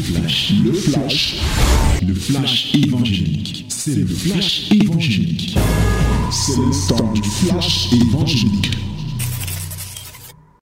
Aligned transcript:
flash, 0.00 0.52
le 0.64 0.72
flash, 0.72 1.40
le 2.06 2.14
flash 2.14 2.74
évangélique. 2.74 3.66
C'est 3.68 3.94
le 3.94 4.06
flash 4.06 4.70
évangélique. 4.72 5.58
C'est 6.30 6.56
le 6.56 6.88
temps 6.88 7.12
du 7.12 7.22
flash 7.22 7.92
évangélique. 7.92 8.70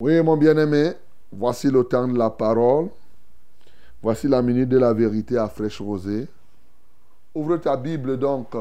Oui, 0.01 0.21
mon 0.23 0.37
bien-aimé, 0.37 0.93
voici 1.31 1.69
le 1.69 1.85
temps 1.85 2.09
de 2.09 2.19
la 2.19 2.31
parole. 2.31 2.89
Voici 4.03 4.29
la 4.29 4.43
minute 4.43 4.69
de 4.69 4.79
la 4.79 4.93
vérité 4.93 5.37
à 5.37 5.49
fraîche 5.49 5.81
rosée. 5.81 6.27
Ouvre 7.35 7.57
ta 7.59 7.77
Bible 7.77 8.19
donc 8.19 8.53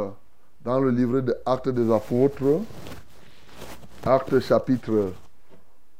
dans 0.63 0.79
le 0.79 0.91
livre 0.91 1.21
de 1.21 1.35
Actes 1.45 1.69
des 1.69 1.91
Apôtres, 1.91 2.61
Actes 4.05 4.39
chapitre 4.41 5.13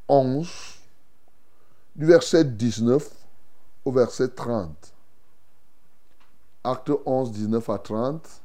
11, 0.08 0.48
du 1.96 2.06
verset 2.06 2.44
19 2.44 3.18
au 3.88 3.92
verset 3.92 4.36
30. 4.36 4.94
Acte 6.66 6.92
11, 7.06 7.32
19 7.32 7.70
à 7.70 7.78
30. 7.78 8.42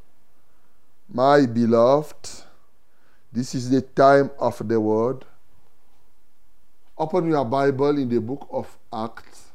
My 1.13 1.47
beloved, 1.49 2.45
this 3.33 3.53
is 3.55 3.69
the 3.69 3.83
time 3.83 4.31
of 4.39 4.63
the 4.69 4.79
word. 4.79 5.25
Open 6.97 7.29
your 7.29 7.45
Bible 7.45 7.99
in 7.99 8.09
the 8.09 8.21
book 8.21 8.47
of 8.53 8.79
Acts, 8.93 9.51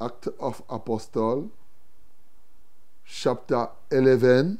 Act 0.00 0.28
of 0.40 0.60
Apostle, 0.68 1.50
chapter 3.04 3.68
11, 3.92 4.58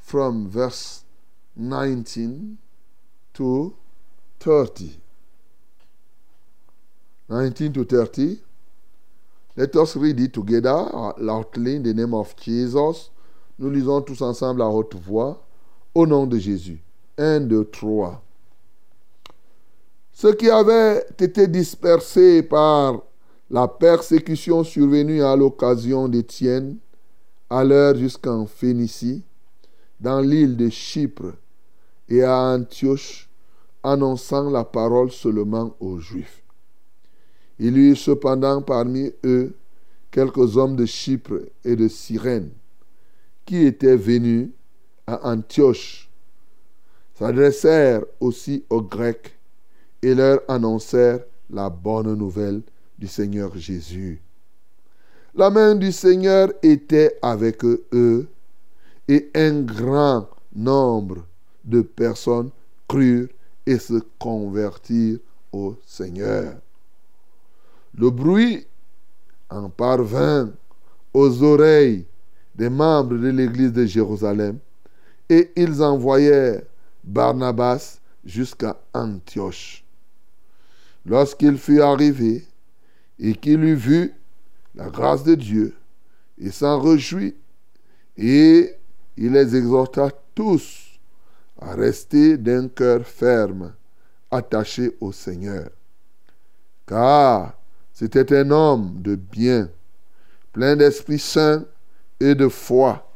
from 0.00 0.48
verse 0.48 1.04
19 1.54 2.56
to 3.34 3.76
30. 4.40 4.98
19 7.28 7.72
to 7.72 7.84
30. 7.84 8.40
Let 9.56 9.76
us 9.76 9.96
read 9.96 10.20
it 10.20 10.32
together 10.32 10.88
loudly 11.18 11.76
in 11.76 11.82
the 11.82 11.92
name 11.92 12.14
of 12.14 12.34
Jesus. 12.36 13.10
Nous 13.58 13.70
lisons 13.70 14.02
tous 14.02 14.22
ensemble 14.22 14.62
à 14.62 14.68
haute 14.68 14.94
voix 14.94 15.42
au 15.94 16.06
nom 16.06 16.26
de 16.26 16.38
Jésus. 16.38 16.80
1, 17.18 17.40
2, 17.40 17.64
3. 17.64 18.22
Ceux 20.12 20.34
qui 20.34 20.48
avaient 20.48 21.04
été 21.18 21.48
dispersés 21.48 22.42
par 22.42 23.02
la 23.50 23.68
persécution 23.68 24.64
survenue 24.64 25.22
à 25.22 25.36
l'occasion 25.36 26.08
d'Étienne 26.08 26.78
allèrent 27.50 27.96
jusqu'en 27.96 28.46
Phénicie, 28.46 29.22
dans 30.00 30.20
l'île 30.20 30.56
de 30.56 30.68
Chypre 30.68 31.34
et 32.08 32.22
à 32.22 32.36
Antioche, 32.36 33.28
annonçant 33.82 34.50
la 34.50 34.64
parole 34.64 35.10
seulement 35.10 35.74
aux 35.80 35.98
Juifs. 35.98 36.42
Il 37.58 37.76
y 37.76 37.90
eut 37.90 37.96
cependant 37.96 38.62
parmi 38.62 39.12
eux 39.24 39.54
quelques 40.10 40.56
hommes 40.56 40.76
de 40.76 40.86
Chypre 40.86 41.40
et 41.64 41.76
de 41.76 41.88
Cyrène 41.88 42.50
qui 43.44 43.64
étaient 43.64 43.96
venus 43.96 44.50
à 45.06 45.30
Antioche, 45.30 46.10
s'adressèrent 47.14 48.04
aussi 48.20 48.64
aux 48.68 48.82
Grecs 48.82 49.38
et 50.02 50.14
leur 50.14 50.40
annoncèrent 50.48 51.24
la 51.50 51.70
bonne 51.70 52.14
nouvelle 52.14 52.62
du 52.98 53.06
Seigneur 53.06 53.56
Jésus. 53.56 54.20
La 55.34 55.50
main 55.50 55.74
du 55.74 55.92
Seigneur 55.92 56.52
était 56.62 57.18
avec 57.22 57.64
eux 57.64 58.28
et 59.08 59.30
un 59.34 59.62
grand 59.62 60.28
nombre 60.54 61.24
de 61.64 61.80
personnes 61.80 62.50
crurent 62.86 63.28
et 63.66 63.78
se 63.78 64.02
convertirent 64.18 65.18
au 65.52 65.74
Seigneur. 65.86 66.54
Le 67.98 68.10
bruit 68.10 68.64
en 69.50 69.68
parvint 69.68 70.52
aux 71.12 71.42
oreilles 71.42 72.06
des 72.54 72.70
membres 72.70 73.16
de 73.16 73.28
l'église 73.28 73.72
de 73.72 73.86
Jérusalem 73.86 74.58
et 75.28 75.50
ils 75.56 75.82
envoyèrent 75.82 76.62
Barnabas 77.02 77.98
jusqu'à 78.24 78.76
Antioche. 78.94 79.84
Lorsqu'il 81.04 81.58
fut 81.58 81.80
arrivé 81.80 82.46
et 83.18 83.34
qu'il 83.34 83.64
eut 83.64 83.74
vu 83.74 84.14
la 84.76 84.90
grâce 84.90 85.24
de 85.24 85.34
Dieu, 85.34 85.74
il 86.38 86.52
s'en 86.52 86.80
réjouit 86.80 87.34
et 88.16 88.74
il 89.16 89.32
les 89.32 89.56
exhorta 89.56 90.10
tous 90.36 91.00
à 91.60 91.74
rester 91.74 92.36
d'un 92.36 92.68
cœur 92.68 93.04
ferme, 93.04 93.74
attaché 94.30 94.96
au 95.00 95.10
Seigneur. 95.10 95.70
Car 96.86 97.57
c'était 97.98 98.32
un 98.32 98.52
homme 98.52 99.02
de 99.02 99.16
bien, 99.16 99.68
plein 100.52 100.76
d'Esprit 100.76 101.18
Saint 101.18 101.64
et 102.20 102.36
de 102.36 102.46
foi, 102.46 103.10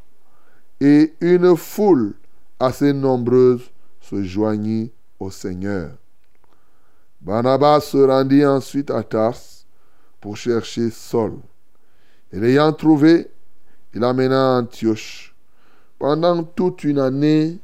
et 0.81 1.15
une 1.21 1.57
foule 1.57 2.15
assez 2.59 2.93
nombreuse 2.93 3.71
se 4.01 4.25
joignit 4.25 4.91
au 5.21 5.31
Seigneur. 5.31 5.93
Barnabas 7.21 7.83
se 7.83 7.97
rendit 7.99 8.45
ensuite 8.45 8.91
à 8.91 9.05
Tars 9.05 9.39
pour 10.21 10.37
chercher 10.37 10.91
Saul. 10.91 11.35
Et 12.33 12.41
l'ayant 12.41 12.73
trouvé, 12.73 13.31
il 13.95 14.03
amena 14.03 14.59
Antioche. 14.59 15.33
Pendant 15.97 16.43
toute 16.43 16.83
une 16.83 16.99
année, 16.99 17.61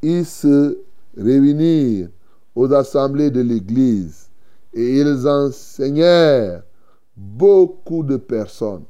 ils 0.00 0.24
se 0.24 0.78
réunirent 1.18 2.08
aux 2.54 2.72
assemblées 2.72 3.30
de 3.30 3.42
l'Église 3.42 4.29
et 4.72 5.00
ils 5.00 5.26
enseignèrent 5.26 6.62
beaucoup 7.16 8.02
de 8.02 8.16
personnes. 8.16 8.84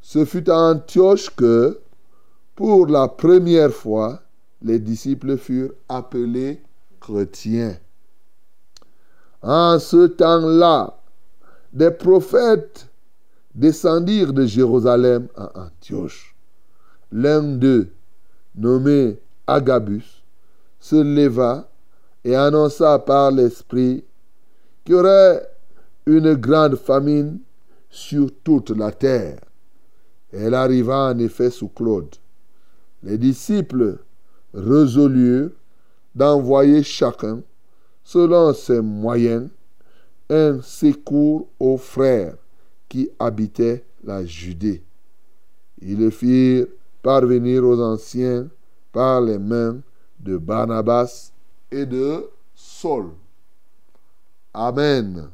Ce 0.00 0.24
fut 0.24 0.48
à 0.50 0.56
Antioche 0.56 1.34
que, 1.34 1.80
pour 2.54 2.86
la 2.86 3.08
première 3.08 3.72
fois, 3.72 4.22
les 4.62 4.78
disciples 4.78 5.36
furent 5.36 5.74
appelés 5.88 6.62
chrétiens. 7.00 7.76
En 9.42 9.78
ce 9.78 10.06
temps-là, 10.06 10.98
des 11.72 11.90
prophètes 11.90 12.88
descendirent 13.54 14.32
de 14.32 14.46
Jérusalem 14.46 15.28
à 15.36 15.66
Antioche. 15.66 16.34
L'un 17.12 17.42
d'eux, 17.42 17.92
nommé 18.54 19.18
Agabus, 19.46 20.24
se 20.80 20.96
leva 20.96 21.68
et 22.24 22.34
annonça 22.34 22.98
par 22.98 23.30
l'Esprit 23.30 24.04
qu'il 24.86 24.94
y 24.94 24.98
aurait 24.98 25.42
une 26.06 26.34
grande 26.34 26.76
famine 26.76 27.40
sur 27.90 28.30
toute 28.44 28.70
la 28.70 28.92
terre. 28.92 29.40
Elle 30.32 30.54
arriva 30.54 31.08
en 31.10 31.18
effet 31.18 31.50
sous 31.50 31.68
Claude. 31.68 32.14
Les 33.02 33.18
disciples 33.18 33.98
résolurent 34.54 35.50
d'envoyer 36.14 36.82
chacun, 36.82 37.42
selon 38.04 38.54
ses 38.54 38.80
moyens, 38.80 39.48
un 40.30 40.60
secours 40.62 41.48
aux 41.58 41.76
frères 41.76 42.36
qui 42.88 43.10
habitaient 43.18 43.84
la 44.04 44.24
Judée. 44.24 44.84
Ils 45.82 45.98
le 45.98 46.10
firent 46.10 46.66
parvenir 47.02 47.64
aux 47.64 47.80
anciens 47.80 48.48
par 48.92 49.20
les 49.20 49.38
mains 49.38 49.80
de 50.20 50.36
Barnabas 50.36 51.32
et 51.72 51.86
de 51.86 52.24
Saul. 52.54 53.10
Amen. 54.58 55.28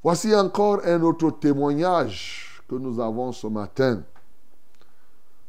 Voici 0.00 0.32
encore 0.32 0.80
un 0.84 1.02
autre 1.02 1.32
témoignage 1.32 2.62
que 2.68 2.76
nous 2.76 3.00
avons 3.00 3.32
ce 3.32 3.48
matin. 3.48 4.04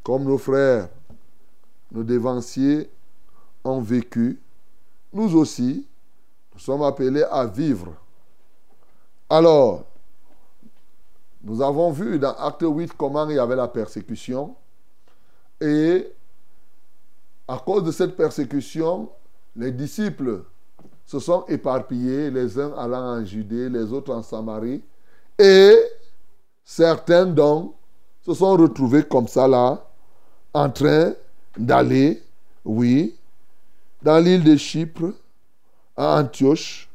Comme 0.02 0.24
nos 0.24 0.40
frères, 0.40 0.90
nos 1.92 2.04
dévanciers 2.04 2.90
ont 3.64 3.80
vécu, 3.80 4.42
nous 5.14 5.36
aussi, 5.36 5.88
nous 6.52 6.60
sommes 6.60 6.82
appelés 6.82 7.22
à 7.30 7.46
vivre. 7.46 7.94
Alors, 9.30 9.84
nous 11.44 11.62
avons 11.62 11.92
vu 11.92 12.18
dans 12.18 12.34
Acte 12.34 12.66
8 12.68 12.94
comment 12.98 13.30
il 13.30 13.36
y 13.36 13.40
avait 13.40 13.56
la 13.56 13.68
persécution. 13.68 14.56
Et 15.62 16.12
à 17.48 17.60
cause 17.60 17.84
de 17.84 17.92
cette 17.92 18.16
persécution, 18.16 19.12
les 19.56 19.72
disciples 19.72 20.44
se 21.10 21.18
sont 21.18 21.44
éparpillés, 21.48 22.30
les 22.30 22.60
uns 22.60 22.72
allant 22.78 23.18
en 23.18 23.26
Judée, 23.26 23.68
les 23.68 23.92
autres 23.92 24.14
en 24.14 24.22
Samarie. 24.22 24.84
Et 25.40 25.76
certains 26.64 27.26
donc 27.26 27.74
se 28.22 28.32
sont 28.36 28.56
retrouvés 28.56 29.02
comme 29.02 29.28
ça 29.28 29.48
là, 29.48 29.84
en 30.54 30.70
train 30.70 31.14
d'aller, 31.58 32.22
oui, 32.64 33.16
dans 34.04 34.20
l'île 34.24 34.44
de 34.44 34.56
Chypre, 34.56 35.16
à 35.98 36.20
Antioche. 36.20 36.88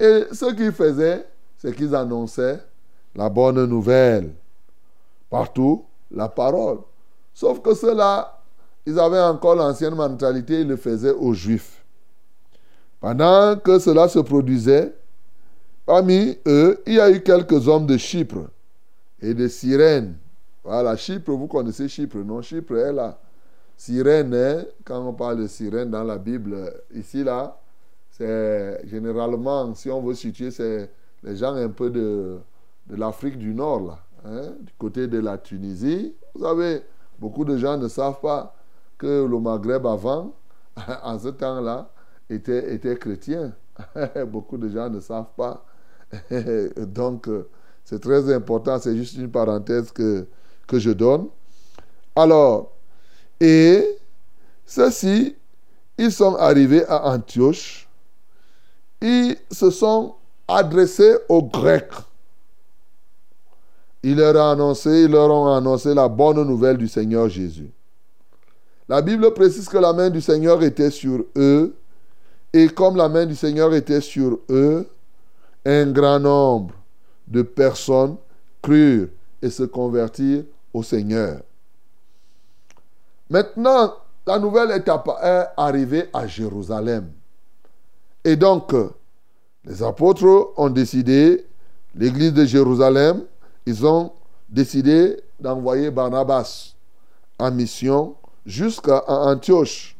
Et 0.00 0.24
ce 0.32 0.52
qu'ils 0.56 0.72
faisaient, 0.72 1.24
c'est 1.56 1.72
qu'ils 1.72 1.94
annonçaient 1.94 2.60
la 3.14 3.28
bonne 3.28 3.64
nouvelle. 3.66 4.32
Partout, 5.30 5.84
la 6.10 6.28
parole. 6.28 6.78
Sauf 7.32 7.62
que 7.62 7.74
ceux-là, 7.74 8.40
ils 8.86 8.98
avaient 8.98 9.20
encore 9.20 9.54
l'ancienne 9.54 9.94
mentalité, 9.94 10.62
ils 10.62 10.68
le 10.68 10.76
faisaient 10.76 11.12
aux 11.12 11.32
Juifs. 11.32 11.81
Pendant 13.02 13.56
que 13.56 13.80
cela 13.80 14.06
se 14.06 14.20
produisait, 14.20 14.94
parmi 15.84 16.38
eux, 16.46 16.80
il 16.86 16.94
y 16.94 17.00
a 17.00 17.10
eu 17.10 17.20
quelques 17.20 17.66
hommes 17.66 17.84
de 17.84 17.96
Chypre 17.96 18.48
et 19.20 19.34
de 19.34 19.48
Cyrène. 19.48 20.14
Voilà, 20.62 20.96
Chypre, 20.96 21.32
vous 21.32 21.48
connaissez 21.48 21.88
Chypre, 21.88 22.18
non? 22.18 22.40
Chypre 22.42 22.76
est 22.76 22.92
là. 22.92 23.18
Sirène, 23.76 24.66
quand 24.84 25.04
on 25.04 25.12
parle 25.14 25.38
de 25.38 25.48
sirène 25.48 25.90
dans 25.90 26.04
la 26.04 26.16
Bible, 26.16 26.72
ici, 26.94 27.24
là, 27.24 27.58
c'est 28.12 28.86
généralement, 28.86 29.74
si 29.74 29.90
on 29.90 30.00
veut 30.00 30.14
situer, 30.14 30.52
c'est 30.52 30.88
les 31.24 31.34
gens 31.34 31.56
un 31.56 31.70
peu 31.70 31.90
de, 31.90 32.38
de 32.86 32.94
l'Afrique 32.94 33.36
du 33.36 33.52
Nord, 33.52 33.80
là, 33.80 33.98
hein, 34.24 34.42
du 34.60 34.72
côté 34.78 35.08
de 35.08 35.18
la 35.18 35.38
Tunisie. 35.38 36.14
Vous 36.36 36.44
savez, 36.44 36.82
beaucoup 37.18 37.44
de 37.44 37.56
gens 37.56 37.76
ne 37.76 37.88
savent 37.88 38.20
pas 38.20 38.54
que 38.96 39.26
le 39.26 39.40
Maghreb 39.40 39.84
avant, 39.88 40.36
en 41.02 41.18
ce 41.18 41.30
temps-là, 41.30 41.90
était, 42.32 42.74
était 42.74 42.96
chrétien. 42.96 43.52
beaucoup 44.26 44.56
de 44.56 44.68
gens 44.68 44.88
ne 44.90 45.00
savent 45.00 45.32
pas. 45.36 45.64
Donc, 46.76 47.28
c'est 47.84 48.00
très 48.00 48.32
important, 48.32 48.78
c'est 48.78 48.96
juste 48.96 49.16
une 49.16 49.30
parenthèse 49.30 49.90
que, 49.90 50.26
que 50.66 50.78
je 50.78 50.90
donne. 50.90 51.28
Alors, 52.14 52.72
et 53.40 53.98
ceux-ci, 54.66 55.34
ils 55.98 56.12
sont 56.12 56.36
arrivés 56.36 56.86
à 56.86 57.12
Antioche. 57.12 57.88
Ils 59.00 59.36
se 59.50 59.70
sont 59.70 60.14
adressés 60.46 61.16
aux 61.28 61.42
Grecs. 61.42 61.92
Leur, 64.04 64.36
annoncé, 64.36 65.04
ils 65.04 65.10
leur 65.10 65.30
ont 65.30 65.54
annoncé 65.54 65.94
la 65.94 66.08
bonne 66.08 66.42
nouvelle 66.46 66.76
du 66.76 66.88
Seigneur 66.88 67.28
Jésus. 67.28 67.70
La 68.88 69.00
Bible 69.00 69.32
précise 69.32 69.68
que 69.68 69.78
la 69.78 69.92
main 69.92 70.10
du 70.10 70.20
Seigneur 70.20 70.62
était 70.62 70.90
sur 70.90 71.24
eux. 71.36 71.74
Et 72.52 72.68
comme 72.68 72.96
la 72.96 73.08
main 73.08 73.26
du 73.26 73.34
Seigneur 73.34 73.72
était 73.74 74.00
sur 74.00 74.38
eux, 74.50 74.88
un 75.64 75.90
grand 75.90 76.20
nombre 76.20 76.74
de 77.26 77.42
personnes 77.42 78.16
crurent 78.60 79.08
et 79.40 79.50
se 79.50 79.62
convertirent 79.62 80.44
au 80.72 80.82
Seigneur. 80.82 81.40
Maintenant, 83.30 83.94
la 84.26 84.38
nouvelle 84.38 84.72
étape 84.72 85.08
est 85.22 85.46
arrivée 85.56 86.08
à 86.12 86.26
Jérusalem. 86.26 87.10
Et 88.24 88.36
donc, 88.36 88.74
les 89.64 89.82
apôtres 89.82 90.52
ont 90.56 90.70
décidé, 90.70 91.46
l'église 91.94 92.32
de 92.32 92.44
Jérusalem, 92.44 93.24
ils 93.64 93.86
ont 93.86 94.12
décidé 94.48 95.20
d'envoyer 95.40 95.90
Barnabas 95.90 96.74
en 97.38 97.50
mission 97.50 98.14
jusqu'à 98.44 99.02
Antioche. 99.08 99.96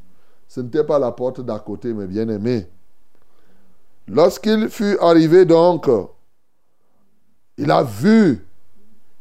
Ce 0.52 0.60
n'était 0.60 0.84
pas 0.84 0.98
la 0.98 1.10
porte 1.12 1.40
d'à 1.40 1.58
côté, 1.58 1.94
mais 1.94 2.06
bien 2.06 2.28
aimé. 2.28 2.66
Lorsqu'il 4.06 4.68
fut 4.68 4.98
arrivé 5.00 5.46
donc, 5.46 5.88
il 7.56 7.70
a 7.70 7.82
vu 7.82 8.46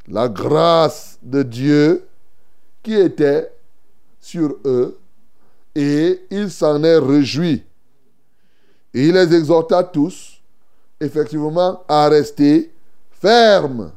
la 0.10 0.28
grâce 0.28 1.18
de 1.22 1.42
Dieu 1.44 2.06
qui 2.84 2.96
était 2.96 3.50
sur 4.20 4.58
eux 4.66 5.00
et 5.74 6.22
il 6.32 6.52
s'en 6.52 6.84
est 6.84 6.98
réjoui. 6.98 7.64
Et 8.94 9.08
il 9.08 9.14
les 9.14 9.34
exhorta 9.34 9.86
tous, 9.86 10.42
effectivement, 11.00 11.82
à 11.88 12.10
rester 12.10 12.74
fermes, 13.10 13.94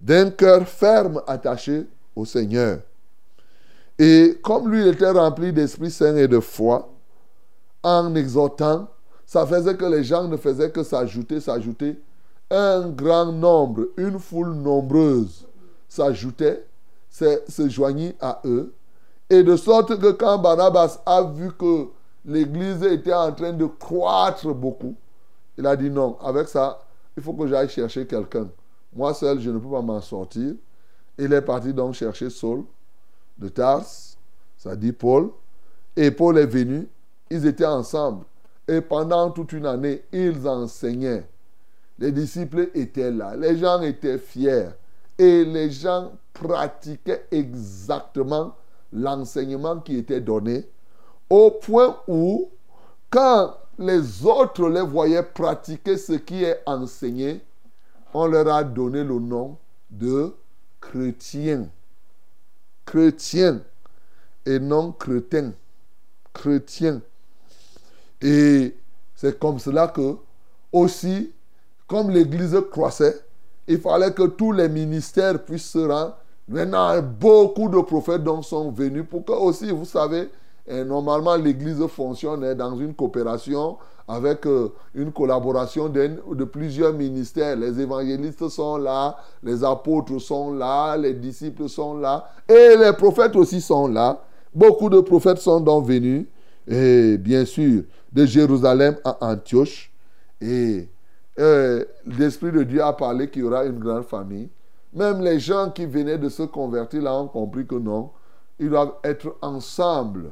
d'un 0.00 0.30
cœur 0.30 0.66
ferme 0.66 1.20
attaché 1.26 1.84
au 2.14 2.24
Seigneur. 2.24 2.78
Et 3.98 4.38
comme 4.42 4.70
lui 4.70 4.86
était 4.88 5.10
rempli 5.10 5.52
d'Esprit 5.52 5.90
Saint 5.90 6.16
et 6.16 6.28
de 6.28 6.40
foi, 6.40 6.90
en 7.82 8.14
exhortant, 8.14 8.88
ça 9.24 9.46
faisait 9.46 9.76
que 9.76 9.84
les 9.84 10.04
gens 10.04 10.28
ne 10.28 10.36
faisaient 10.36 10.70
que 10.70 10.82
s'ajouter, 10.82 11.40
s'ajouter. 11.40 11.98
Un 12.50 12.90
grand 12.90 13.32
nombre, 13.32 13.88
une 13.96 14.18
foule 14.18 14.52
nombreuse 14.54 15.46
s'ajoutait, 15.88 16.64
se 17.10 17.68
joignit 17.68 18.14
à 18.20 18.40
eux. 18.44 18.72
Et 19.28 19.42
de 19.42 19.56
sorte 19.56 19.98
que 19.98 20.12
quand 20.12 20.38
Barnabas 20.38 21.00
a 21.04 21.22
vu 21.22 21.50
que 21.52 21.88
l'église 22.24 22.82
était 22.84 23.14
en 23.14 23.32
train 23.32 23.52
de 23.52 23.66
croître 23.66 24.54
beaucoup, 24.54 24.94
il 25.58 25.66
a 25.66 25.74
dit 25.74 25.90
non, 25.90 26.18
avec 26.20 26.48
ça, 26.48 26.80
il 27.16 27.22
faut 27.22 27.32
que 27.32 27.46
j'aille 27.46 27.68
chercher 27.68 28.06
quelqu'un. 28.06 28.48
Moi 28.94 29.14
seul, 29.14 29.40
je 29.40 29.50
ne 29.50 29.58
peux 29.58 29.70
pas 29.70 29.82
m'en 29.82 30.00
sortir. 30.00 30.54
Il 31.18 31.32
est 31.32 31.42
parti 31.42 31.72
donc 31.72 31.94
chercher 31.94 32.30
Saul 32.30 32.64
de 33.38 33.48
Tars, 33.48 33.86
ça 34.56 34.76
dit 34.76 34.92
Paul. 34.92 35.30
Et 35.96 36.10
Paul 36.10 36.38
est 36.38 36.46
venu, 36.46 36.88
ils 37.30 37.46
étaient 37.46 37.66
ensemble. 37.66 38.24
Et 38.68 38.80
pendant 38.80 39.30
toute 39.30 39.52
une 39.52 39.66
année, 39.66 40.04
ils 40.12 40.46
enseignaient. 40.46 41.26
Les 41.98 42.12
disciples 42.12 42.70
étaient 42.74 43.10
là, 43.10 43.36
les 43.36 43.56
gens 43.56 43.80
étaient 43.80 44.18
fiers. 44.18 44.68
Et 45.18 45.44
les 45.44 45.70
gens 45.70 46.12
pratiquaient 46.34 47.26
exactement 47.30 48.54
l'enseignement 48.92 49.80
qui 49.80 49.96
était 49.96 50.20
donné, 50.20 50.68
au 51.30 51.50
point 51.50 51.96
où, 52.06 52.50
quand 53.10 53.56
les 53.78 54.24
autres 54.24 54.68
les 54.68 54.82
voyaient 54.82 55.22
pratiquer 55.22 55.96
ce 55.96 56.12
qui 56.12 56.44
est 56.44 56.60
enseigné, 56.66 57.40
on 58.12 58.26
leur 58.26 58.48
a 58.48 58.64
donné 58.64 59.02
le 59.04 59.18
nom 59.18 59.56
de 59.90 60.34
chrétiens. 60.80 61.68
Chrétiens 62.86 63.60
et 64.46 64.58
non 64.58 64.92
chrétiens. 64.92 65.52
Chrétiens. 66.32 67.02
Et 68.22 68.74
c'est 69.14 69.38
comme 69.38 69.58
cela 69.58 69.88
que, 69.88 70.16
aussi, 70.72 71.32
comme 71.86 72.10
l'Église 72.10 72.56
croissait, 72.70 73.20
il 73.68 73.80
fallait 73.80 74.12
que 74.12 74.22
tous 74.22 74.52
les 74.52 74.68
ministères 74.68 75.44
puissent 75.44 75.70
se 75.70 75.78
rendre 75.78 76.16
Maintenant, 76.48 77.02
beaucoup 77.02 77.68
de 77.68 77.80
prophètes 77.80 78.22
sont 78.42 78.70
venus 78.70 79.04
pour 79.08 79.24
que 79.24 79.32
aussi, 79.32 79.68
vous 79.70 79.84
savez, 79.84 80.30
normalement 80.68 81.36
l'Église 81.36 81.84
fonctionne 81.86 82.54
dans 82.54 82.76
une 82.76 82.94
coopération 82.94 83.76
avec 84.08 84.46
euh, 84.46 84.72
une 84.94 85.12
collaboration 85.12 85.88
de 85.88 86.44
plusieurs 86.44 86.92
ministères. 86.92 87.56
Les 87.56 87.80
évangélistes 87.80 88.48
sont 88.48 88.76
là, 88.76 89.16
les 89.42 89.64
apôtres 89.64 90.20
sont 90.20 90.52
là, 90.52 90.96
les 90.96 91.14
disciples 91.14 91.68
sont 91.68 91.98
là, 91.98 92.28
et 92.48 92.76
les 92.76 92.92
prophètes 92.92 93.34
aussi 93.36 93.60
sont 93.60 93.88
là. 93.88 94.22
Beaucoup 94.54 94.88
de 94.88 95.00
prophètes 95.00 95.38
sont 95.38 95.60
donc 95.60 95.86
venus, 95.86 96.26
et 96.66 97.18
bien 97.18 97.44
sûr, 97.44 97.82
de 98.12 98.24
Jérusalem 98.24 98.96
à 99.04 99.18
Antioche. 99.20 99.92
Et 100.40 100.88
euh, 101.38 101.84
l'Esprit 102.06 102.52
de 102.52 102.62
Dieu 102.62 102.82
a 102.82 102.92
parlé 102.92 103.28
qu'il 103.28 103.42
y 103.42 103.44
aura 103.44 103.64
une 103.64 103.78
grande 103.78 104.04
famille. 104.04 104.48
Même 104.94 105.20
les 105.20 105.38
gens 105.38 105.70
qui 105.70 105.84
venaient 105.84 106.16
de 106.16 106.28
se 106.28 106.44
convertir 106.44 107.02
là 107.02 107.14
ont 107.14 107.28
compris 107.28 107.66
que 107.66 107.74
non, 107.74 108.10
ils 108.58 108.70
doivent 108.70 108.94
être 109.04 109.36
ensemble 109.42 110.30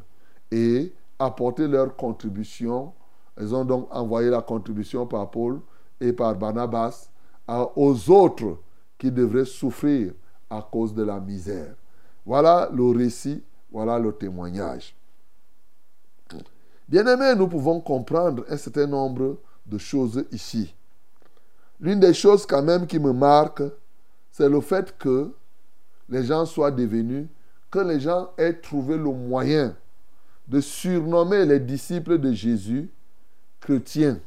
et 0.54 0.94
apporter 1.18 1.66
leur 1.66 1.96
contribution. 1.96 2.92
Ils 3.40 3.52
ont 3.52 3.64
donc 3.64 3.88
envoyé 3.90 4.30
la 4.30 4.40
contribution 4.40 5.04
par 5.04 5.28
Paul 5.28 5.60
et 6.00 6.12
par 6.12 6.36
Barnabas 6.36 7.10
aux 7.48 8.10
autres 8.10 8.58
qui 8.96 9.10
devraient 9.10 9.44
souffrir 9.44 10.12
à 10.48 10.62
cause 10.62 10.94
de 10.94 11.02
la 11.02 11.18
misère. 11.18 11.74
Voilà 12.24 12.70
le 12.72 12.96
récit, 12.96 13.42
voilà 13.72 13.98
le 13.98 14.12
témoignage. 14.12 14.94
Bien 16.88 17.04
aimés, 17.06 17.34
nous 17.36 17.48
pouvons 17.48 17.80
comprendre 17.80 18.44
un 18.48 18.56
certain 18.56 18.86
nombre 18.86 19.38
de 19.66 19.78
choses 19.78 20.24
ici. 20.30 20.72
L'une 21.80 21.98
des 21.98 22.14
choses 22.14 22.46
quand 22.46 22.62
même 22.62 22.86
qui 22.86 23.00
me 23.00 23.12
marque, 23.12 23.62
c'est 24.30 24.48
le 24.48 24.60
fait 24.60 24.96
que 24.98 25.34
les 26.08 26.22
gens 26.22 26.46
soient 26.46 26.70
devenus, 26.70 27.26
que 27.72 27.80
les 27.80 27.98
gens 27.98 28.30
aient 28.38 28.54
trouvé 28.54 28.96
le 28.96 29.10
moyen 29.10 29.74
de 30.48 30.60
surnommer 30.60 31.46
les 31.46 31.60
disciples 31.60 32.18
de 32.18 32.32
Jésus 32.32 32.90
chrétiens. 33.60 34.20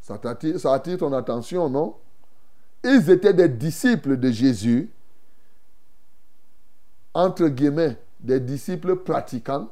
Ça 0.00 0.18
attire, 0.24 0.98
ton 0.98 1.12
attention, 1.12 1.68
non? 1.68 1.94
Ils 2.82 3.10
étaient 3.10 3.34
des 3.34 3.48
disciples 3.48 4.16
de 4.16 4.30
Jésus, 4.30 4.90
entre 7.14 7.46
guillemets, 7.48 7.96
des 8.18 8.40
disciples 8.40 8.96
pratiquants, 8.96 9.68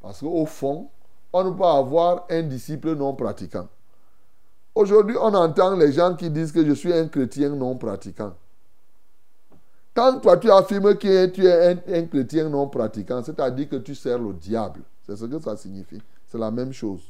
parce 0.00 0.20
qu'au 0.20 0.44
fond, 0.46 0.90
on 1.32 1.44
ne 1.44 1.50
peut 1.50 1.58
pas 1.58 1.78
avoir 1.78 2.26
un 2.30 2.42
disciple 2.42 2.94
non 2.94 3.14
pratiquant. 3.14 3.68
Aujourd'hui, 4.74 5.16
on 5.18 5.32
entend 5.34 5.76
les 5.76 5.92
gens 5.92 6.14
qui 6.14 6.30
disent 6.30 6.52
que 6.52 6.64
je 6.64 6.72
suis 6.72 6.92
un 6.92 7.08
chrétien 7.08 7.50
non 7.50 7.76
pratiquant. 7.76 8.34
Quand 9.94 10.18
toi 10.18 10.36
tu 10.36 10.50
affirmes 10.50 10.96
que 10.96 11.26
tu 11.26 11.46
es 11.46 11.98
un, 11.98 12.06
chrétien 12.06 12.48
non 12.48 12.68
pratiquant, 12.68 13.22
c'est-à-dire 13.22 13.68
que 13.68 13.76
tu 13.76 13.94
sers 13.94 14.18
le 14.18 14.32
diable. 14.32 14.80
C'est 15.06 15.16
ce 15.16 15.24
que 15.24 15.38
ça 15.38 15.56
signifie. 15.56 16.02
C'est 16.26 16.38
la 16.38 16.50
même 16.50 16.72
chose. 16.72 17.02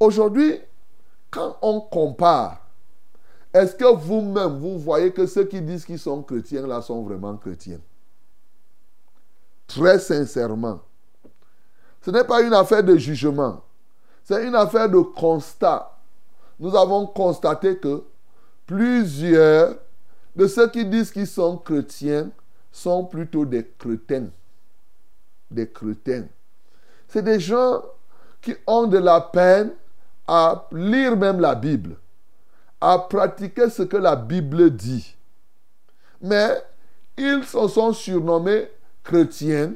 Aujourd'hui, 0.00 0.58
quand 1.30 1.56
on 1.62 1.80
compare, 1.80 2.66
est-ce 3.54 3.76
que 3.76 3.84
vous-même, 3.84 4.58
vous 4.58 4.78
voyez 4.78 5.12
que 5.12 5.26
ceux 5.26 5.44
qui 5.44 5.62
disent 5.62 5.84
qu'ils 5.84 6.00
sont 6.00 6.22
chrétiens 6.22 6.66
là 6.66 6.82
sont 6.82 7.02
vraiment 7.02 7.36
chrétiens? 7.36 7.80
Très 9.68 9.98
sincèrement. 9.98 10.80
Ce 12.02 12.10
n'est 12.10 12.24
pas 12.24 12.42
une 12.42 12.54
affaire 12.54 12.82
de 12.82 12.96
jugement. 12.96 13.62
c'est 14.24 14.46
une 14.46 14.54
affaire 14.54 14.88
de 14.88 14.98
constat. 14.98 15.92
Nous 16.58 16.74
avons 16.74 17.06
constaté 17.06 17.78
que 17.78 18.02
plusieurs 18.66 19.76
de 20.36 20.46
ceux 20.46 20.68
qui 20.68 20.84
disent 20.84 21.10
qu'ils 21.10 21.26
sont 21.26 21.56
chrétiens 21.56 22.30
sont 22.70 23.04
plutôt 23.04 23.46
des 23.46 23.66
crétins. 23.78 24.28
Des 25.50 25.68
crétins. 25.68 26.26
C'est 27.08 27.22
des 27.22 27.40
gens 27.40 27.82
qui 28.42 28.54
ont 28.66 28.86
de 28.86 28.98
la 28.98 29.20
peine 29.20 29.72
à 30.26 30.68
lire 30.72 31.16
même 31.16 31.40
la 31.40 31.54
Bible, 31.54 31.96
à 32.80 32.98
pratiquer 32.98 33.70
ce 33.70 33.82
que 33.82 33.96
la 33.96 34.14
Bible 34.14 34.70
dit. 34.70 35.16
Mais 36.20 36.62
ils 37.16 37.44
se 37.44 37.66
sont 37.68 37.92
surnommés 37.92 38.68
chrétiens. 39.02 39.72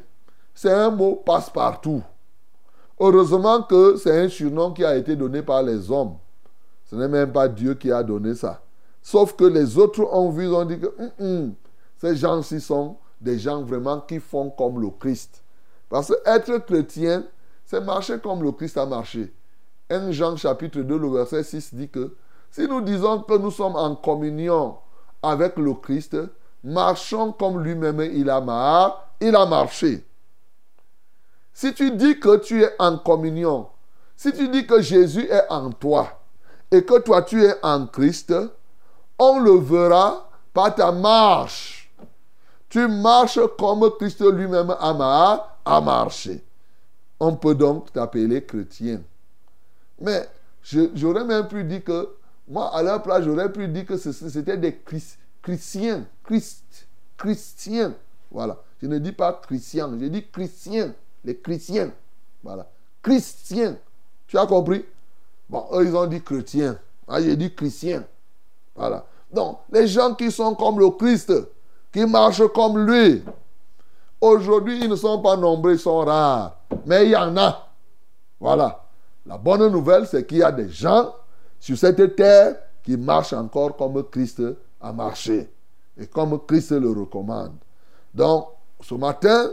C'est 0.54 0.72
un 0.72 0.90
mot 0.90 1.16
passe-partout. 1.16 2.02
Heureusement 2.98 3.62
que 3.62 3.96
c'est 3.96 4.24
un 4.24 4.28
surnom 4.28 4.72
qui 4.72 4.84
a 4.84 4.94
été 4.94 5.16
donné 5.16 5.40
par 5.42 5.62
les 5.62 5.90
hommes. 5.90 6.16
Ce 6.84 6.96
n'est 6.96 7.08
même 7.08 7.32
pas 7.32 7.48
Dieu 7.48 7.74
qui 7.74 7.90
a 7.90 8.02
donné 8.02 8.34
ça. 8.34 8.60
Sauf 9.02 9.34
que 9.34 9.44
les 9.44 9.78
autres 9.78 10.06
ont 10.12 10.30
vu, 10.30 10.44
ils 10.44 10.52
ont 10.52 10.64
dit 10.64 10.78
que 10.78 10.94
hum, 10.98 11.10
hum, 11.18 11.54
ces 11.96 12.16
gens-ci 12.16 12.60
sont 12.60 12.96
des 13.20 13.38
gens 13.38 13.62
vraiment 13.62 14.00
qui 14.00 14.18
font 14.20 14.50
comme 14.50 14.80
le 14.80 14.90
Christ. 14.90 15.42
Parce 15.88 16.08
que 16.08 16.14
être 16.24 16.58
chrétien, 16.58 17.24
c'est 17.64 17.80
marcher 17.80 18.18
comme 18.18 18.42
le 18.42 18.52
Christ 18.52 18.76
a 18.78 18.86
marché. 18.86 19.32
1 19.90 20.12
Jean 20.12 20.36
chapitre 20.36 20.80
2, 20.80 20.98
le 20.98 21.08
verset 21.08 21.42
6 21.42 21.74
dit 21.74 21.88
que 21.88 22.16
si 22.50 22.66
nous 22.66 22.80
disons 22.80 23.22
que 23.22 23.36
nous 23.36 23.50
sommes 23.50 23.76
en 23.76 23.96
communion 23.96 24.76
avec 25.22 25.56
le 25.56 25.74
Christ, 25.74 26.16
marchons 26.62 27.32
comme 27.32 27.62
lui-même 27.62 28.00
il 28.00 28.30
a 28.30 29.06
il 29.20 29.36
a 29.36 29.46
marché. 29.46 30.04
Si 31.52 31.74
tu 31.74 31.90
dis 31.90 32.18
que 32.18 32.38
tu 32.38 32.62
es 32.62 32.72
en 32.78 32.98
communion, 32.98 33.68
si 34.16 34.32
tu 34.32 34.48
dis 34.48 34.66
que 34.66 34.80
Jésus 34.80 35.26
est 35.28 35.48
en 35.50 35.70
toi 35.70 36.20
et 36.70 36.84
que 36.84 37.00
toi 37.00 37.22
tu 37.22 37.42
es 37.42 37.54
en 37.62 37.86
Christ, 37.86 38.32
on 39.20 39.38
le 39.38 39.52
verra 39.52 40.28
par 40.52 40.74
ta 40.74 40.90
marche. 40.90 41.92
Tu 42.68 42.88
marches 42.88 43.38
comme 43.56 43.88
Christ 43.98 44.20
lui-même 44.20 44.74
a 44.80 45.80
marché 45.80 46.42
on 47.20 47.36
peut 47.36 47.54
donc 47.54 47.92
t'appeler 47.92 48.42
chrétien. 48.42 49.02
Mais 50.00 50.26
j'aurais 50.62 51.24
même 51.24 51.46
pu 51.46 51.62
dire 51.64 51.84
que, 51.84 52.08
moi, 52.48 52.74
à 52.74 52.82
leur 52.82 53.02
place, 53.02 53.22
j'aurais 53.22 53.52
pu 53.52 53.68
dire 53.68 53.84
que 53.84 53.96
c'était 53.98 54.56
des 54.56 54.80
chrétiens. 55.42 56.06
Christ, 56.24 56.88
chrétiens. 57.16 57.94
Voilà. 58.30 58.58
Je 58.82 58.86
ne 58.86 58.98
dis 58.98 59.12
pas 59.12 59.34
chrétien, 59.34 59.90
je 60.00 60.06
dis 60.06 60.26
chrétiens. 60.26 60.94
Les 61.22 61.36
chrétiens. 61.36 61.92
Voilà. 62.42 62.66
Chrétiens. 63.02 63.76
Tu 64.26 64.38
as 64.38 64.46
compris? 64.46 64.84
Bon, 65.50 65.66
eux, 65.74 65.84
ils 65.84 65.94
ont 65.94 66.06
dit 66.06 66.22
chrétien. 66.22 66.78
Moi, 67.06 67.20
j'ai 67.20 67.36
dit 67.36 67.54
chrétien. 67.54 68.04
Voilà. 68.80 69.04
Donc, 69.30 69.58
les 69.70 69.86
gens 69.86 70.14
qui 70.14 70.30
sont 70.30 70.54
comme 70.54 70.78
le 70.78 70.88
Christ, 70.88 71.30
qui 71.92 72.06
marchent 72.06 72.48
comme 72.54 72.86
lui, 72.86 73.22
aujourd'hui, 74.18 74.80
ils 74.84 74.88
ne 74.88 74.96
sont 74.96 75.20
pas 75.20 75.36
nombreux, 75.36 75.74
ils 75.74 75.78
sont 75.78 75.98
rares. 75.98 76.56
Mais 76.86 77.04
il 77.04 77.10
y 77.10 77.16
en 77.16 77.36
a. 77.36 77.68
Voilà. 78.40 78.82
La 79.26 79.36
bonne 79.36 79.70
nouvelle, 79.70 80.06
c'est 80.06 80.26
qu'il 80.26 80.38
y 80.38 80.42
a 80.42 80.50
des 80.50 80.70
gens 80.70 81.14
sur 81.58 81.76
cette 81.76 82.16
terre 82.16 82.56
qui 82.82 82.96
marchent 82.96 83.34
encore 83.34 83.76
comme 83.76 84.02
Christ 84.10 84.42
a 84.80 84.92
marché. 84.94 85.52
Et 85.98 86.06
comme 86.06 86.40
Christ 86.46 86.70
le 86.72 86.88
recommande. 86.88 87.52
Donc, 88.14 88.46
ce 88.80 88.94
matin, 88.94 89.50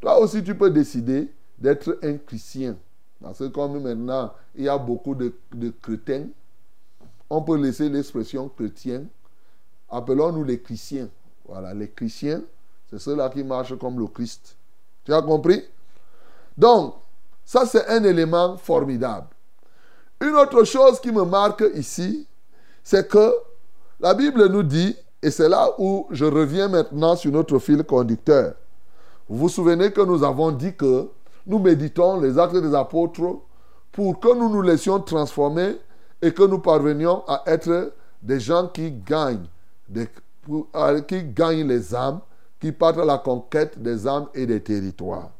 toi 0.00 0.18
aussi, 0.20 0.42
tu 0.42 0.54
peux 0.54 0.70
décider 0.70 1.30
d'être 1.58 1.98
un 2.02 2.16
chrétien. 2.16 2.76
Parce 3.22 3.40
que 3.40 3.48
comme 3.48 3.82
maintenant, 3.82 4.32
il 4.54 4.64
y 4.64 4.68
a 4.70 4.78
beaucoup 4.78 5.14
de, 5.14 5.34
de 5.52 5.68
chrétiens, 5.82 6.28
on 7.30 7.42
peut 7.42 7.56
laisser 7.56 7.88
l'expression 7.88 8.48
chrétien. 8.48 9.04
Appelons-nous 9.88 10.44
les 10.44 10.60
chrétiens. 10.60 11.08
Voilà, 11.46 11.72
les 11.72 11.88
chrétiens, 11.88 12.42
c'est 12.90 12.98
ceux-là 12.98 13.30
qui 13.30 13.44
marchent 13.44 13.78
comme 13.78 13.98
le 13.98 14.06
Christ. 14.08 14.56
Tu 15.04 15.14
as 15.14 15.22
compris? 15.22 15.62
Donc, 16.58 16.96
ça 17.44 17.64
c'est 17.64 17.86
un 17.86 18.02
élément 18.04 18.56
formidable. 18.56 19.28
Une 20.20 20.34
autre 20.34 20.64
chose 20.64 21.00
qui 21.00 21.10
me 21.10 21.24
marque 21.24 21.64
ici, 21.74 22.26
c'est 22.82 23.08
que 23.08 23.32
la 24.00 24.12
Bible 24.14 24.46
nous 24.48 24.62
dit, 24.62 24.96
et 25.22 25.30
c'est 25.30 25.48
là 25.48 25.70
où 25.78 26.06
je 26.10 26.24
reviens 26.24 26.68
maintenant 26.68 27.16
sur 27.16 27.30
notre 27.30 27.58
fil 27.58 27.82
conducteur. 27.84 28.54
Vous 29.28 29.38
vous 29.38 29.48
souvenez 29.48 29.92
que 29.92 30.00
nous 30.00 30.24
avons 30.24 30.50
dit 30.50 30.74
que 30.74 31.08
nous 31.46 31.58
méditons 31.58 32.20
les 32.20 32.38
actes 32.38 32.56
des 32.56 32.74
apôtres 32.74 33.38
pour 33.92 34.18
que 34.18 34.34
nous 34.34 34.48
nous 34.48 34.62
laissions 34.62 35.00
transformer 35.00 35.76
et 36.22 36.32
que 36.32 36.42
nous 36.42 36.58
parvenions 36.58 37.24
à 37.26 37.42
être 37.46 37.92
des 38.22 38.40
gens 38.40 38.68
qui 38.68 38.90
gagnent, 38.90 39.46
qui 41.08 41.24
gagnent 41.24 41.66
les 41.66 41.94
âmes, 41.94 42.20
qui 42.60 42.72
partent 42.72 42.98
à 42.98 43.04
la 43.04 43.18
conquête 43.18 43.80
des 43.82 44.06
âmes 44.06 44.28
et 44.34 44.46
des 44.46 44.62
territoires. 44.62 45.30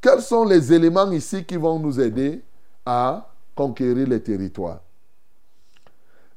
Quels 0.00 0.20
sont 0.20 0.44
les 0.44 0.72
éléments 0.72 1.10
ici 1.10 1.44
qui 1.44 1.56
vont 1.56 1.78
nous 1.78 1.98
aider 1.98 2.42
à 2.84 3.26
conquérir 3.54 4.06
les 4.06 4.22
territoires? 4.22 4.80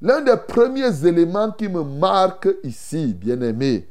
L'un 0.01 0.21
des 0.21 0.37
premiers 0.47 1.05
éléments 1.05 1.51
qui 1.51 1.67
me 1.67 1.83
marque 1.83 2.47
ici, 2.63 3.13
bien 3.13 3.41
aimé, 3.41 3.89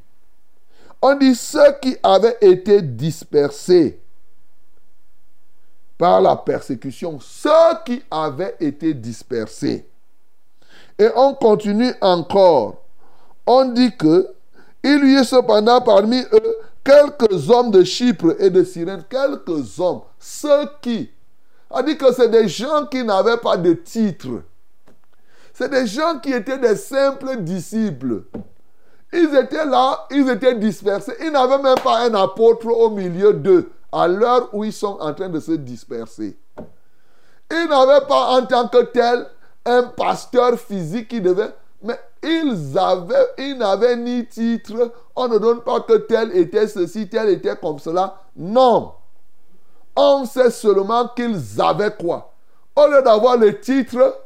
on 1.02 1.14
dit 1.16 1.34
ceux 1.34 1.78
qui 1.82 1.96
avaient 2.02 2.38
été 2.40 2.80
dispersés 2.80 4.00
par 5.98 6.20
la 6.20 6.36
persécution, 6.36 7.18
ceux 7.20 7.50
qui 7.84 8.02
avaient 8.10 8.56
été 8.60 8.94
dispersés. 8.94 9.88
Et 10.98 11.08
on 11.14 11.34
continue 11.34 11.92
encore. 12.00 12.82
On 13.46 13.66
dit 13.66 13.96
que 13.96 14.28
il 14.82 15.12
y 15.12 15.16
a 15.16 15.24
cependant 15.24 15.80
parmi 15.80 16.20
eux 16.20 16.56
quelques 16.84 17.50
hommes 17.50 17.70
de 17.70 17.82
Chypre 17.82 18.36
et 18.38 18.50
de 18.50 18.62
Cyrène, 18.62 19.02
quelques 19.08 19.80
hommes, 19.80 20.02
ceux 20.18 20.68
qui, 20.80 21.10
a 21.70 21.82
dit 21.82 21.96
que 21.96 22.12
c'est 22.12 22.28
des 22.28 22.46
gens 22.46 22.86
qui 22.86 23.02
n'avaient 23.02 23.38
pas 23.38 23.56
de 23.56 23.72
titre. 23.72 24.42
C'est 25.52 25.70
des 25.70 25.86
gens 25.86 26.18
qui 26.20 26.32
étaient 26.32 26.58
des 26.58 26.76
simples 26.76 27.38
disciples. 27.38 28.22
Ils 29.12 29.34
étaient 29.34 29.64
là, 29.64 30.06
ils 30.10 30.28
étaient 30.28 30.54
dispersés. 30.54 31.14
Ils 31.20 31.32
n'avaient 31.32 31.62
même 31.62 31.78
pas 31.82 32.06
un 32.06 32.14
apôtre 32.14 32.66
au 32.68 32.90
milieu 32.90 33.32
d'eux, 33.32 33.70
à 33.96 34.08
l'heure 34.08 34.48
où 34.52 34.64
ils 34.64 34.72
sont 34.72 34.98
en 35.00 35.14
train 35.14 35.28
de 35.28 35.40
se 35.40 35.52
disperser. 35.52 36.36
Ils 37.50 37.68
n'avaient 37.68 38.06
pas 38.06 38.38
en 38.38 38.44
tant 38.44 38.68
que 38.68 38.82
tel 38.84 39.26
un 39.64 39.84
pasteur 39.84 40.58
physique 40.58 41.08
qui 41.08 41.20
devait... 41.20 41.54
Mais 41.82 41.98
ils 42.22 42.76
avaient, 42.78 43.26
ils 43.38 43.56
n'avaient 43.56 43.96
ni 43.96 44.26
titre. 44.26 44.92
On 45.14 45.28
ne 45.28 45.38
donne 45.38 45.60
pas 45.60 45.80
que 45.80 45.96
tel 45.98 46.36
était 46.36 46.66
ceci, 46.66 47.08
tel 47.08 47.28
était 47.30 47.56
comme 47.56 47.78
cela. 47.78 48.22
Non. 48.36 48.92
On 49.94 50.24
sait 50.24 50.50
seulement 50.50 51.08
qu'ils 51.08 51.60
avaient 51.60 51.94
quoi 51.96 52.34
Au 52.74 52.86
lieu 52.88 53.02
d'avoir 53.02 53.36
le 53.36 53.60
titre, 53.60 54.18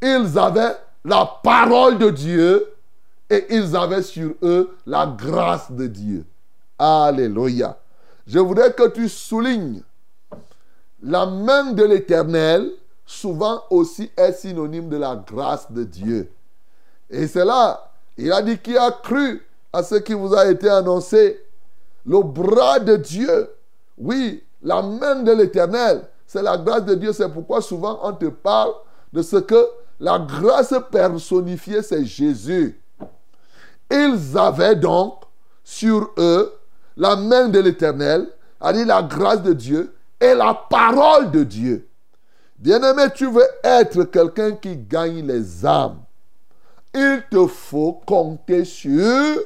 ils 0.00 0.38
avaient 0.38 0.76
la 1.04 1.40
parole 1.42 1.98
de 1.98 2.10
Dieu 2.10 2.72
et 3.28 3.46
ils 3.50 3.76
avaient 3.76 4.02
sur 4.02 4.34
eux 4.42 4.76
la 4.86 5.06
grâce 5.06 5.70
de 5.70 5.86
Dieu. 5.86 6.24
Alléluia. 6.78 7.76
Je 8.26 8.38
voudrais 8.38 8.72
que 8.72 8.88
tu 8.88 9.08
soulignes 9.08 9.82
la 11.02 11.26
main 11.26 11.72
de 11.72 11.82
l'Éternel 11.82 12.70
souvent 13.04 13.62
aussi 13.70 14.10
est 14.16 14.32
synonyme 14.32 14.88
de 14.88 14.96
la 14.96 15.16
grâce 15.16 15.70
de 15.70 15.84
Dieu. 15.84 16.30
Et 17.10 17.26
c'est 17.26 17.44
là, 17.44 17.90
il 18.16 18.32
a 18.32 18.40
dit 18.40 18.58
qui 18.58 18.76
a 18.76 18.90
cru 18.90 19.42
à 19.72 19.82
ce 19.82 19.96
qui 19.96 20.14
vous 20.14 20.34
a 20.34 20.46
été 20.46 20.68
annoncé. 20.68 21.44
Le 22.06 22.22
bras 22.22 22.78
de 22.78 22.96
Dieu, 22.96 23.50
oui, 23.98 24.42
la 24.62 24.82
main 24.82 25.22
de 25.22 25.32
l'Éternel, 25.32 26.02
c'est 26.26 26.42
la 26.42 26.56
grâce 26.56 26.84
de 26.84 26.94
Dieu. 26.94 27.12
C'est 27.12 27.28
pourquoi 27.28 27.60
souvent 27.60 27.98
on 28.02 28.12
te 28.12 28.26
parle 28.26 28.72
de 29.12 29.22
ce 29.22 29.36
que 29.36 29.68
la 30.00 30.18
grâce 30.18 30.74
personnifiée, 30.90 31.82
c'est 31.82 32.04
Jésus. 32.04 32.80
Ils 33.90 34.38
avaient 34.38 34.76
donc 34.76 35.22
sur 35.62 36.10
eux 36.16 36.52
la 36.96 37.16
main 37.16 37.48
de 37.48 37.60
l'Éternel, 37.60 38.28
a 38.60 38.72
dit 38.72 38.84
la 38.84 39.02
grâce 39.02 39.42
de 39.42 39.52
Dieu 39.52 39.94
et 40.20 40.34
la 40.34 40.54
parole 40.54 41.30
de 41.30 41.42
Dieu. 41.44 41.88
Bien-aimé, 42.58 43.04
tu 43.14 43.28
veux 43.28 43.46
être 43.64 44.04
quelqu'un 44.04 44.52
qui 44.52 44.76
gagne 44.76 45.26
les 45.26 45.66
âmes 45.66 46.02
il 46.94 47.22
te 47.30 47.46
faut 47.46 48.00
compter 48.06 48.64
sur 48.64 49.38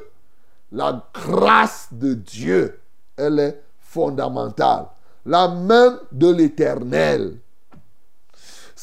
la 0.71 1.03
grâce 1.13 1.87
de 1.91 2.13
Dieu. 2.13 2.79
Elle 3.15 3.39
est 3.39 3.63
fondamentale. 3.79 4.87
La 5.25 5.47
main 5.47 5.99
de 6.11 6.29
l'éternel. 6.29 7.37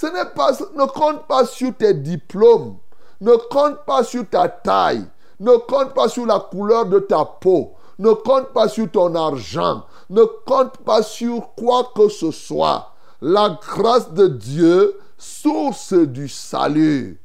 Ne 0.03 0.87
compte 0.87 1.27
pas 1.27 1.47
sur 1.47 1.75
tes 1.77 1.95
diplômes. 1.95 2.79
Ne 3.21 3.37
compte 3.51 3.85
pas 3.87 4.03
sur 4.03 4.29
ta 4.29 4.49
taille. 4.49 5.05
Ne 5.41 5.57
compte 5.57 5.95
pas 5.95 6.09
sur 6.09 6.27
la 6.27 6.41
couleur 6.41 6.87
de 6.87 6.99
ta 6.99 7.25
peau. 7.25 7.74
Ne 7.99 8.13
compte 8.13 8.53
pas 8.53 8.69
sur 8.69 8.91
ton 8.91 9.15
argent. 9.15 9.85
Ne 10.11 10.25
compte 10.47 10.79
pas 10.79 11.03
sur 11.03 11.55
quoi 11.57 11.91
que 11.95 12.09
ce 12.09 12.31
soit. 12.31 12.91
la 13.23 13.59
grâce 13.61 14.13
de 14.13 14.27
Dieu, 14.27 14.99
source 15.17 15.95
du 15.95 16.29
salut. 16.29 17.19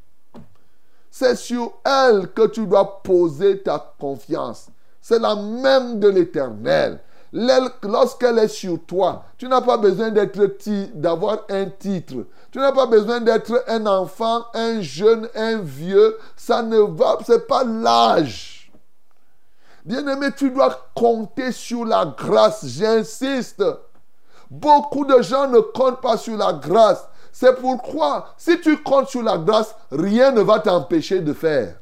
C'est 1.11 1.35
sur 1.35 1.73
elle 1.83 2.29
que 2.29 2.47
tu 2.47 2.65
dois 2.65 3.01
poser 3.03 3.61
ta 3.61 3.93
confiance. 3.99 4.67
C'est 5.01 5.19
la 5.19 5.35
même 5.35 5.99
de 5.99 6.07
l'éternel. 6.07 7.01
Lorsqu'elle 7.31 8.39
est 8.39 8.47
sur 8.47 8.79
toi, 8.85 9.23
tu 9.37 9.47
n'as 9.47 9.61
pas 9.61 9.77
besoin 9.77 10.11
d'avoir 10.93 11.39
un 11.49 11.65
titre. 11.65 12.25
Tu 12.51 12.57
n'as 12.59 12.71
pas 12.71 12.85
besoin 12.85 13.19
d'être 13.19 13.63
un 13.67 13.85
enfant, 13.85 14.45
un 14.53 14.81
jeune, 14.81 15.27
un 15.35 15.59
vieux. 15.59 16.17
Ça 16.35 16.63
ne 16.63 16.79
va, 16.79 17.17
c'est 17.25 17.47
pas 17.47 17.63
l'âge. 17.63 18.58
Bien-aimé, 19.89 20.27
tu 20.37 20.51
dois 20.51 20.91
compter 20.93 21.51
sur 21.51 21.83
la 21.83 22.13
grâce. 22.15 22.63
J'insiste. 22.63 23.63
Beaucoup 24.47 25.03
de 25.03 25.19
gens 25.23 25.47
ne 25.47 25.57
comptent 25.61 25.99
pas 25.99 26.15
sur 26.15 26.37
la 26.37 26.53
grâce. 26.53 27.07
C'est 27.31 27.59
pourquoi, 27.59 28.27
si 28.37 28.61
tu 28.61 28.83
comptes 28.83 29.09
sur 29.09 29.23
la 29.23 29.39
grâce, 29.39 29.73
rien 29.91 30.29
ne 30.31 30.41
va 30.41 30.59
t'empêcher 30.59 31.21
de 31.21 31.33
faire. 31.33 31.79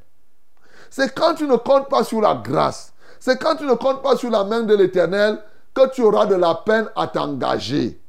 C'est 0.90 1.14
quand 1.14 1.36
tu 1.36 1.48
ne 1.48 1.58
comptes 1.58 1.90
pas 1.90 2.06
sur 2.06 2.22
la 2.22 2.36
grâce, 2.36 2.94
c'est 3.20 3.38
quand 3.42 3.58
tu 3.58 3.66
ne 3.66 3.74
comptes 3.74 4.02
pas 4.02 4.16
sur 4.16 4.30
la 4.30 4.46
main 4.46 4.62
de 4.62 4.74
l'Éternel 4.74 5.40
que 5.74 5.90
tu 5.90 6.02
auras 6.02 6.28
de 6.28 6.36
la 6.36 6.56
peine 6.56 6.88
à 6.96 7.08
t'engager. 7.08 8.02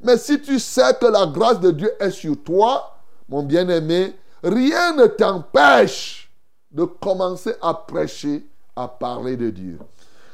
Mais 0.00 0.16
si 0.16 0.40
tu 0.40 0.58
sais 0.58 0.94
que 0.98 1.06
la 1.06 1.26
grâce 1.26 1.60
de 1.60 1.70
Dieu 1.70 1.92
est 2.00 2.12
sur 2.12 2.42
toi, 2.42 2.96
mon 3.28 3.42
bien-aimé, 3.42 4.16
rien 4.42 4.94
ne 4.94 5.04
t'empêche 5.04 6.32
de 6.70 6.84
commencer 6.84 7.54
à 7.60 7.74
prêcher, 7.74 8.46
à 8.76 8.88
parler 8.88 9.36
de 9.36 9.50
Dieu. 9.50 9.78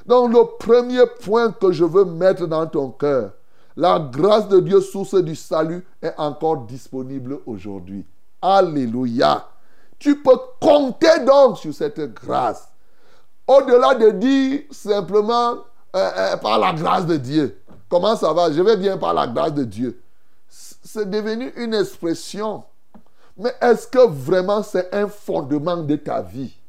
Donc 0.07 0.33
le 0.33 0.57
premier 0.59 1.05
point 1.23 1.53
que 1.53 1.73
je 1.73 1.85
veux 1.85 2.05
mettre 2.05 2.47
dans 2.47 2.67
ton 2.67 2.91
cœur, 2.91 3.33
la 3.77 3.99
grâce 3.99 4.49
de 4.49 4.61
Dieu, 4.61 4.81
source 4.81 5.15
du 5.23 5.37
salut, 5.37 5.87
est 6.03 6.15
encore 6.19 6.59
disponible 6.67 7.39
aujourd'hui. 7.47 8.07
Alléluia. 8.43 9.47
Tu 9.99 10.23
peux 10.23 10.39
compter 10.61 11.21
donc 11.25 11.59
sur 11.59 11.75
cette 11.75 12.01
grâce. 12.15 12.69
Au-delà 13.47 13.95
de 13.95 14.11
dire 14.11 14.61
simplement 14.71 15.59
euh, 15.95 16.11
euh, 16.17 16.37
par 16.37 16.59
la 16.59 16.73
grâce 16.73 17.07
de 17.07 17.17
Dieu. 17.17 17.61
Comment 17.89 18.17
ça 18.17 18.33
va? 18.33 18.53
Je 18.53 18.63
vais 18.63 18.77
bien 18.77 18.97
par 18.97 19.13
la 19.13 19.27
grâce 19.27 19.55
de 19.55 19.65
Dieu. 19.65 20.01
C'est 20.49 21.09
devenu 21.09 21.53
une 21.57 21.75
expression. 21.75 22.65
Mais 23.37 23.55
est-ce 23.61 23.87
que 23.87 24.07
vraiment 24.09 24.63
c'est 24.63 24.95
un 24.95 25.09
fondement 25.09 25.79
de 25.79 25.97
ta 25.97 26.23
vie? 26.23 26.60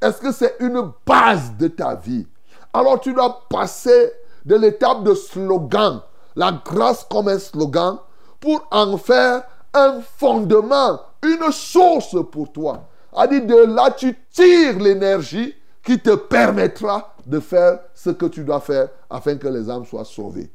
Est-ce 0.00 0.18
que 0.18 0.32
c'est 0.32 0.56
une 0.60 0.92
base 1.06 1.52
de 1.58 1.68
ta 1.68 1.94
vie? 1.94 2.26
Alors 2.72 3.00
tu 3.00 3.12
dois 3.12 3.42
passer 3.48 4.12
de 4.44 4.56
l'étape 4.56 5.04
de 5.04 5.14
slogan, 5.14 6.00
la 6.36 6.60
grâce 6.64 7.06
comme 7.08 7.28
un 7.28 7.38
slogan, 7.38 7.98
pour 8.40 8.66
en 8.70 8.96
faire 8.98 9.44
un 9.72 10.00
fondement, 10.00 11.00
une 11.22 11.50
source 11.50 12.16
pour 12.30 12.52
toi. 12.52 12.84
A 13.16 13.26
dit 13.26 13.40
de 13.40 13.56
là, 13.74 13.90
tu 13.90 14.16
tires 14.30 14.78
l'énergie 14.78 15.54
qui 15.82 15.98
te 15.98 16.14
permettra 16.14 17.14
de 17.26 17.40
faire 17.40 17.78
ce 17.94 18.10
que 18.10 18.26
tu 18.26 18.44
dois 18.44 18.60
faire 18.60 18.88
afin 19.08 19.36
que 19.36 19.48
les 19.48 19.70
âmes 19.70 19.84
soient 19.86 20.04
sauvées. 20.04 20.50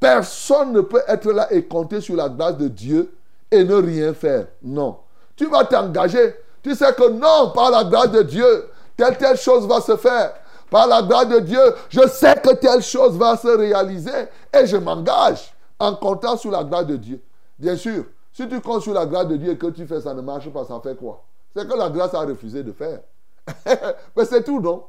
Personne 0.00 0.72
ne 0.72 0.80
peut 0.80 1.02
être 1.06 1.30
là 1.32 1.52
et 1.52 1.64
compter 1.64 2.00
sur 2.00 2.16
la 2.16 2.28
grâce 2.28 2.56
de 2.56 2.68
Dieu 2.68 3.14
et 3.50 3.64
ne 3.64 3.74
rien 3.74 4.12
faire. 4.12 4.46
Non. 4.62 4.98
Tu 5.36 5.46
vas 5.46 5.64
t'engager. 5.64 6.34
Tu 6.64 6.74
sais 6.74 6.92
que 6.94 7.10
non, 7.10 7.52
par 7.54 7.70
la 7.70 7.84
grâce 7.84 8.10
de 8.10 8.22
Dieu, 8.22 8.68
telle, 8.96 9.16
telle 9.16 9.36
chose 9.36 9.68
va 9.68 9.80
se 9.80 9.96
faire 9.96 10.34
par 10.74 10.88
la 10.88 11.02
grâce 11.02 11.28
de 11.28 11.38
Dieu, 11.38 11.60
je 11.88 12.00
sais 12.08 12.34
que 12.42 12.52
telle 12.54 12.82
chose 12.82 13.16
va 13.16 13.36
se 13.36 13.46
réaliser 13.46 14.26
et 14.52 14.66
je 14.66 14.76
m'engage 14.76 15.54
en 15.78 15.94
comptant 15.94 16.36
sur 16.36 16.50
la 16.50 16.64
grâce 16.64 16.86
de 16.86 16.96
Dieu. 16.96 17.22
Bien 17.58 17.76
sûr, 17.76 18.06
si 18.32 18.48
tu 18.48 18.60
comptes 18.60 18.82
sur 18.82 18.92
la 18.92 19.06
grâce 19.06 19.28
de 19.28 19.36
Dieu 19.36 19.52
et 19.52 19.56
que 19.56 19.68
tu 19.68 19.86
fais 19.86 20.00
ça 20.00 20.14
ne 20.14 20.20
marche 20.20 20.50
pas, 20.50 20.64
ça 20.64 20.80
fait 20.82 20.96
quoi? 20.96 21.22
C'est 21.54 21.68
que 21.68 21.78
la 21.78 21.90
grâce 21.90 22.12
a 22.14 22.22
refusé 22.22 22.64
de 22.64 22.72
faire. 22.72 22.98
mais 24.16 24.24
c'est 24.24 24.42
tout, 24.42 24.60
non? 24.60 24.82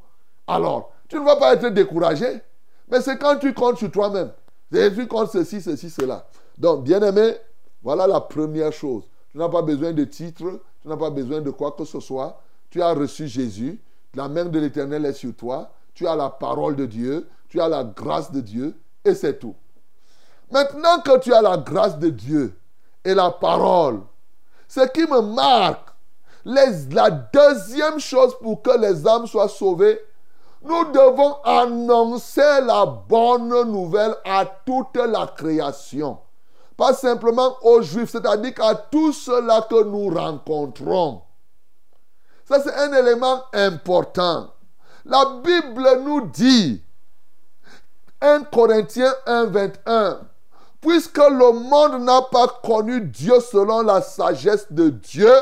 Alors, 0.48 0.92
tu 1.08 1.20
ne 1.20 1.24
vas 1.24 1.36
pas 1.36 1.54
être 1.54 1.68
découragé. 1.68 2.42
Mais 2.90 3.02
c'est 3.02 3.20
quand 3.20 3.38
tu 3.38 3.54
comptes 3.54 3.78
sur 3.78 3.92
toi-même. 3.92 4.32
Tu 4.72 5.08
comptes 5.08 5.32
ceci, 5.32 5.62
ceci, 5.62 5.92
cela. 5.92 6.26
Donc, 6.58 6.84
bien 6.84 7.02
aimé, 7.04 7.36
voilà 7.84 8.08
la 8.08 8.22
première 8.22 8.74
chose. 8.74 9.04
Tu 9.32 9.38
n'as 9.38 9.50
pas 9.50 9.62
besoin 9.62 9.94
de 9.94 10.04
titre, 10.06 10.46
tu 10.86 10.90
n'as 10.90 10.98
pas 10.98 11.10
besoin 11.10 11.42
de 11.42 11.50
quoi 11.50 11.72
que 11.72 11.84
ce 11.84 12.00
soit. 12.00 12.40
Tu 12.70 12.80
as 12.80 12.94
reçu 12.94 13.28
Jésus, 13.28 13.82
la 14.14 14.28
main 14.28 14.46
de 14.46 14.60
l'Éternel 14.60 15.04
est 15.06 15.14
sur 15.14 15.36
toi. 15.36 15.72
Tu 15.96 16.06
as 16.06 16.16
la 16.16 16.30
parole 16.30 16.76
de 16.76 16.86
Dieu. 16.86 17.28
Tu 17.50 17.60
as 17.60 17.68
la 17.68 17.84
grâce 17.84 18.32
de 18.32 18.40
Dieu. 18.40 18.78
Et 19.04 19.16
c'est 19.16 19.40
tout. 19.40 19.56
Maintenant 20.52 21.00
que 21.04 21.18
tu 21.18 21.34
as 21.34 21.42
la 21.42 21.58
grâce 21.58 21.98
de 21.98 22.10
Dieu 22.10 22.56
et 23.04 23.16
la 23.16 23.32
parole, 23.32 24.02
ce 24.68 24.82
qui 24.82 25.02
me 25.08 25.22
marque, 25.22 25.90
la 26.46 27.10
deuxième 27.10 28.00
chose 28.00 28.38
pour 28.40 28.62
que 28.62 28.80
les 28.80 29.08
âmes 29.08 29.26
soient 29.26 29.50
sauvées, 29.50 30.00
nous 30.62 30.86
devons 30.92 31.38
annoncer 31.44 32.62
la 32.64 32.86
bonne 32.86 33.50
nouvelle 33.72 34.16
à 34.24 34.46
toute 34.46 34.98
la 34.98 35.26
création. 35.36 36.20
Pas 36.78 36.94
simplement 36.94 37.56
aux 37.62 37.82
Juifs, 37.82 38.12
c'est-à-dire 38.12 38.54
qu'à 38.54 38.76
tous 38.76 39.14
ceux-là 39.14 39.66
que 39.70 39.84
nous 39.84 40.14
rencontrons. 40.14 41.22
Ça, 42.44 42.62
c'est 42.62 42.74
un 42.74 42.94
élément 42.94 43.44
important. 43.54 44.52
La 45.06 45.26
Bible 45.44 46.02
nous 46.04 46.28
dit, 46.28 46.82
1 48.22 48.44
Corinthiens 48.44 49.14
1, 49.26 49.46
21, 49.46 50.20
puisque 50.82 51.18
le 51.18 51.52
monde 51.54 52.04
n'a 52.04 52.22
pas 52.24 52.48
connu 52.64 53.02
Dieu 53.02 53.40
selon 53.40 53.82
la 53.82 54.02
sagesse 54.02 54.72
de 54.72 54.90
Dieu, 54.90 55.34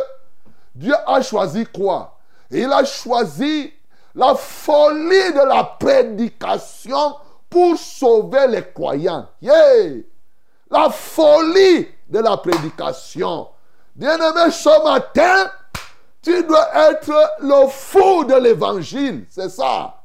Dieu 0.76 0.96
a 1.06 1.22
choisi 1.22 1.66
quoi? 1.66 2.18
Il 2.52 2.72
a 2.72 2.86
choisi 2.86 3.74
la 4.16 4.36
folie 4.36 5.34
de 5.34 5.48
la 5.48 5.64
prédication 5.64 7.16
pour 7.50 7.78
sauver 7.78 8.48
les 8.48 8.72
croyants. 8.72 9.28
Yeah! 9.42 10.04
La 10.74 10.90
folie 10.90 11.88
de 12.10 12.18
la 12.18 12.36
prédication. 12.36 13.48
Bien-aimé, 13.96 14.50
ce 14.50 14.84
matin, 14.84 15.52
tu 16.20 16.44
dois 16.46 16.68
être 16.90 17.14
le 17.42 17.68
fou 17.68 18.24
de 18.24 18.34
l'évangile. 18.34 19.28
C'est 19.30 19.50
ça. 19.50 20.02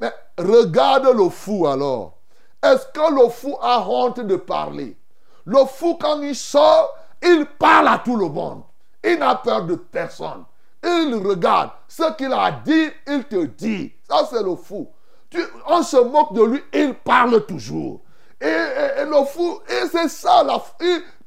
Mais 0.00 0.12
regarde 0.36 1.16
le 1.16 1.28
fou 1.28 1.68
alors. 1.68 2.14
Est-ce 2.60 2.86
que 2.86 3.22
le 3.22 3.28
fou 3.28 3.56
a 3.62 3.86
honte 3.88 4.18
de 4.18 4.34
parler? 4.34 4.96
Le 5.44 5.64
fou, 5.66 5.96
quand 6.00 6.20
il 6.22 6.34
sort, 6.34 6.92
il 7.22 7.46
parle 7.46 7.86
à 7.86 7.98
tout 8.04 8.16
le 8.16 8.28
monde. 8.28 8.62
Il 9.04 9.20
n'a 9.20 9.36
peur 9.36 9.64
de 9.64 9.76
personne. 9.76 10.44
Il 10.82 11.14
regarde. 11.24 11.70
Ce 11.86 12.14
qu'il 12.14 12.32
a 12.32 12.50
dit, 12.50 12.90
il 13.06 13.22
te 13.26 13.44
dit. 13.44 13.92
Ça, 14.08 14.26
c'est 14.28 14.42
le 14.42 14.56
fou. 14.56 14.90
on 15.68 15.84
se 15.84 15.98
moque 15.98 16.32
de 16.32 16.42
lui, 16.42 16.64
il 16.72 16.94
parle 16.94 17.46
toujours. 17.46 18.00
Et, 18.40 19.04
le 19.04 19.24
fou, 19.26 19.58
et 19.68 19.86
c'est 19.92 20.08
ça, 20.08 20.42
la, 20.42 20.62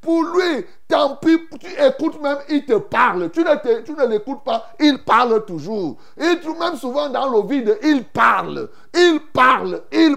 pour 0.00 0.22
lui, 0.22 0.66
tant 0.88 1.16
pis, 1.16 1.38
tu 1.60 1.70
écoutes 1.82 2.20
même, 2.20 2.38
il 2.48 2.64
te 2.64 2.74
parle. 2.74 3.30
Tu 3.30 3.40
ne, 3.40 3.82
tu 3.82 3.92
ne 3.92 4.06
l'écoutes 4.06 4.42
pas, 4.44 4.70
il 4.80 4.98
parle 5.02 5.44
toujours. 5.44 5.96
Et 6.16 6.40
tout, 6.40 6.54
même 6.56 6.76
souvent 6.76 7.08
dans 7.08 7.28
le 7.30 7.46
vide, 7.46 7.78
il 7.82 8.04
parle. 8.04 8.68
Il 8.92 9.20
parle. 9.32 9.82
Il, 9.92 10.16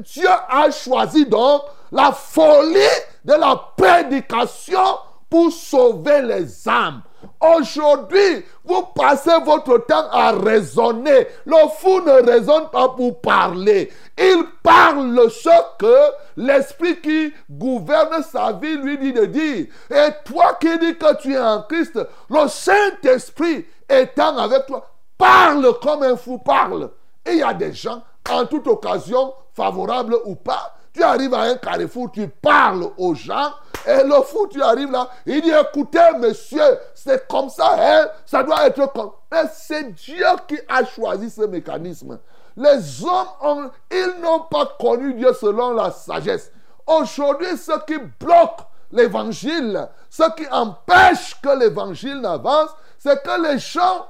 Dieu 0.00 0.28
a 0.28 0.70
choisi 0.70 1.26
donc 1.26 1.62
la 1.92 2.12
folie 2.12 2.78
de 3.24 3.34
la 3.34 3.56
prédication 3.76 4.98
pour 5.30 5.52
sauver 5.52 6.22
les 6.22 6.68
âmes. 6.68 7.02
Aujourd'hui, 7.40 8.44
vous 8.64 8.82
passez 8.94 9.38
votre 9.44 9.78
temps 9.78 10.08
à 10.10 10.32
raisonner. 10.32 11.26
Le 11.44 11.68
fou 11.78 12.00
ne 12.00 12.24
raisonne 12.24 12.68
pas 12.70 12.88
pour 12.90 13.20
parler. 13.20 13.90
Il 14.18 14.44
parle 14.62 15.30
ce 15.30 15.76
que 15.78 16.12
l'esprit 16.36 17.00
qui 17.00 17.32
gouverne 17.50 18.22
sa 18.22 18.52
vie 18.52 18.76
lui 18.76 18.98
dit 18.98 19.12
de 19.12 19.24
dire. 19.26 19.66
Et 19.90 20.08
toi 20.24 20.56
qui 20.60 20.78
dis 20.78 20.96
que 20.96 21.16
tu 21.20 21.34
es 21.34 21.40
en 21.40 21.62
Christ, 21.62 21.98
le 22.30 22.48
Saint-Esprit 22.48 23.66
étant 23.88 24.36
avec 24.38 24.66
toi, 24.66 24.88
parle 25.18 25.78
comme 25.80 26.02
un 26.02 26.16
fou 26.16 26.38
parle. 26.38 26.90
Et 27.26 27.32
il 27.32 27.38
y 27.38 27.42
a 27.42 27.54
des 27.54 27.72
gens, 27.72 28.02
en 28.30 28.46
toute 28.46 28.66
occasion, 28.66 29.34
favorable 29.54 30.16
ou 30.24 30.34
pas, 30.34 30.74
tu 30.92 31.02
arrives 31.02 31.34
à 31.34 31.42
un 31.42 31.56
carrefour, 31.56 32.10
tu 32.12 32.28
parles 32.28 32.86
aux 32.98 33.14
gens, 33.14 33.52
et 33.86 34.04
le 34.04 34.22
fou, 34.22 34.46
tu 34.48 34.62
arrives 34.62 34.90
là, 34.90 35.08
il 35.26 35.42
dit, 35.42 35.50
écoutez, 35.50 36.12
monsieur, 36.18 36.78
c'est 36.94 37.26
comme 37.26 37.48
ça, 37.48 37.74
hein, 37.78 38.08
ça 38.24 38.42
doit 38.42 38.66
être 38.66 38.92
comme... 38.92 39.10
Mais 39.30 39.44
c'est 39.52 39.92
Dieu 39.92 40.26
qui 40.46 40.58
a 40.68 40.84
choisi 40.84 41.30
ce 41.30 41.42
mécanisme. 41.42 42.18
Les 42.56 43.04
hommes, 43.04 43.70
ils 43.90 44.20
n'ont 44.20 44.40
pas 44.40 44.66
connu 44.78 45.14
Dieu 45.14 45.32
selon 45.32 45.72
la 45.72 45.90
sagesse. 45.90 46.52
Aujourd'hui, 46.86 47.56
ce 47.56 47.72
qui 47.86 47.98
bloque 48.20 48.60
l'évangile, 48.90 49.88
ce 50.10 50.24
qui 50.36 50.46
empêche 50.50 51.40
que 51.42 51.58
l'évangile 51.58 52.20
n'avance, 52.20 52.70
c'est 52.98 53.22
que 53.22 53.42
les 53.42 53.58
gens 53.58 54.06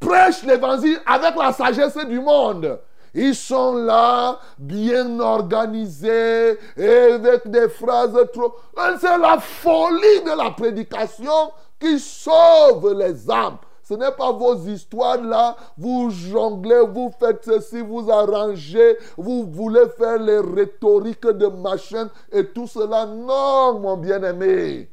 prêchent 0.00 0.42
l'évangile 0.42 1.00
avec 1.06 1.36
la 1.36 1.52
sagesse 1.52 1.96
du 2.06 2.20
monde. 2.20 2.78
Ils 3.14 3.34
sont 3.34 3.74
là, 3.74 4.38
bien 4.58 5.20
organisés, 5.20 6.58
et 6.76 7.12
avec 7.12 7.48
des 7.50 7.68
phrases 7.68 8.16
trop... 8.32 8.54
C'est 8.98 9.18
la 9.18 9.38
folie 9.38 10.22
de 10.24 10.36
la 10.36 10.50
prédication 10.50 11.52
qui 11.78 11.98
sauve 11.98 12.94
les 12.98 13.30
âmes. 13.30 13.58
Ce 13.82 13.94
n'est 13.94 14.12
pas 14.12 14.32
vos 14.32 14.54
histoires 14.54 15.20
là, 15.20 15.56
vous 15.76 16.08
jonglez, 16.08 16.86
vous 16.88 17.12
faites 17.18 17.44
ceci, 17.44 17.80
vous 17.80 18.10
arrangez, 18.10 18.96
vous 19.18 19.44
voulez 19.44 19.86
faire 19.98 20.18
les 20.18 20.38
rhétoriques 20.38 21.26
de 21.26 21.48
machin 21.48 22.08
et 22.30 22.46
tout 22.46 22.66
cela. 22.66 23.04
Non, 23.04 23.78
mon 23.80 23.96
bien-aimé. 23.96 24.88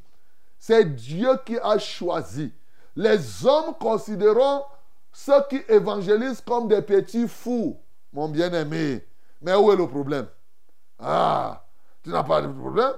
C'est 0.58 0.84
Dieu 0.96 1.30
qui 1.46 1.58
a 1.60 1.78
choisi. 1.78 2.52
Les 2.96 3.46
hommes 3.46 3.76
considéreront 3.80 4.64
ceux 5.14 5.42
qui 5.50 5.62
évangélisent 5.70 6.42
comme 6.42 6.68
des 6.68 6.82
petits 6.82 7.28
fous, 7.28 7.78
mon 8.13 8.30
bien-aimé. 8.30 9.06
Mais 9.41 9.56
où 9.56 9.72
est 9.72 9.76
le 9.76 9.88
problème? 9.88 10.28
Ah, 11.00 11.63
tu 12.04 12.10
n'as 12.10 12.24
pas 12.24 12.41
de 12.41 12.48
problème? 12.48 12.93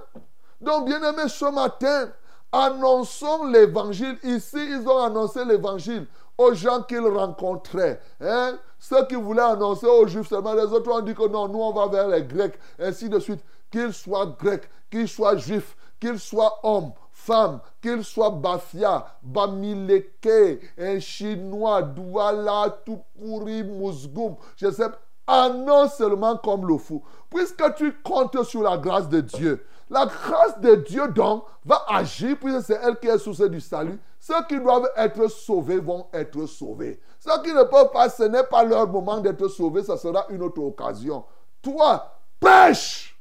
Donc, 0.60 0.86
bien-aimé, 0.86 1.28
ce 1.28 1.44
matin, 1.52 2.10
annonçons 2.50 3.46
l'évangile. 3.46 4.18
Ici, 4.22 4.58
ils 4.58 4.88
ont 4.88 5.02
annoncé 5.02 5.44
l'évangile 5.44 6.06
aux 6.38 6.54
gens 6.54 6.82
qu'ils 6.82 7.06
rencontraient. 7.06 8.00
Hein? 8.20 8.58
Ceux 8.78 9.06
qui 9.06 9.14
voulaient 9.14 9.42
annoncer 9.42 9.86
aux 9.86 10.06
Juifs 10.06 10.28
seulement, 10.28 10.54
les 10.54 10.64
autres 10.64 10.90
ont 10.90 11.00
dit 11.00 11.14
que 11.14 11.28
non, 11.28 11.48
nous 11.48 11.60
on 11.60 11.72
va 11.72 11.86
vers 11.86 12.08
les 12.08 12.22
Grecs, 12.24 12.58
ainsi 12.78 13.08
de 13.08 13.18
suite. 13.18 13.40
Qu'ils 13.70 13.92
soient 13.92 14.26
Grecs, 14.38 14.68
qu'ils 14.90 15.08
soient 15.08 15.36
Juifs, 15.36 15.76
qu'ils 16.00 16.18
soient 16.18 16.58
hommes, 16.62 16.92
femmes, 17.24 17.60
qu'ils 17.80 18.04
soient 18.04 18.30
Bafia, 18.30 19.06
Bamileke, 19.22 20.60
un 20.78 20.98
Chinois, 20.98 21.82
Douala, 21.82 22.78
tout 22.84 23.00
pourri, 23.18 23.62
Mousgoum, 23.62 24.36
je 24.56 24.70
sais 24.70 24.88
annonce 25.26 25.96
seulement 25.96 26.36
comme 26.36 26.66
le 26.66 26.76
fou. 26.78 27.02
Puisque 27.30 27.74
tu 27.76 27.92
comptes 28.02 28.42
sur 28.42 28.62
la 28.62 28.76
grâce 28.76 29.08
de 29.08 29.20
Dieu, 29.20 29.64
la 29.88 30.06
grâce 30.06 30.58
de 30.60 30.74
Dieu, 30.76 31.08
donc, 31.08 31.44
va 31.64 31.84
agir, 31.88 32.36
puisque 32.40 32.62
c'est 32.62 32.80
elle 32.82 32.98
qui 32.98 33.08
est 33.08 33.18
source 33.18 33.40
du 33.48 33.60
salut. 33.60 34.00
Ceux 34.18 34.42
qui 34.48 34.58
doivent 34.58 34.90
être 34.96 35.28
sauvés 35.28 35.78
vont 35.78 36.06
être 36.12 36.46
sauvés. 36.46 37.00
Ceux 37.18 37.42
qui 37.42 37.52
ne 37.52 37.62
peuvent 37.64 37.90
pas, 37.92 38.08
ce 38.08 38.24
n'est 38.24 38.44
pas 38.44 38.64
leur 38.64 38.88
moment 38.88 39.20
d'être 39.20 39.48
sauvés, 39.48 39.82
ça 39.82 39.96
sera 39.96 40.26
une 40.30 40.42
autre 40.42 40.62
occasion. 40.62 41.24
Toi, 41.60 42.04
pêche 42.40 43.20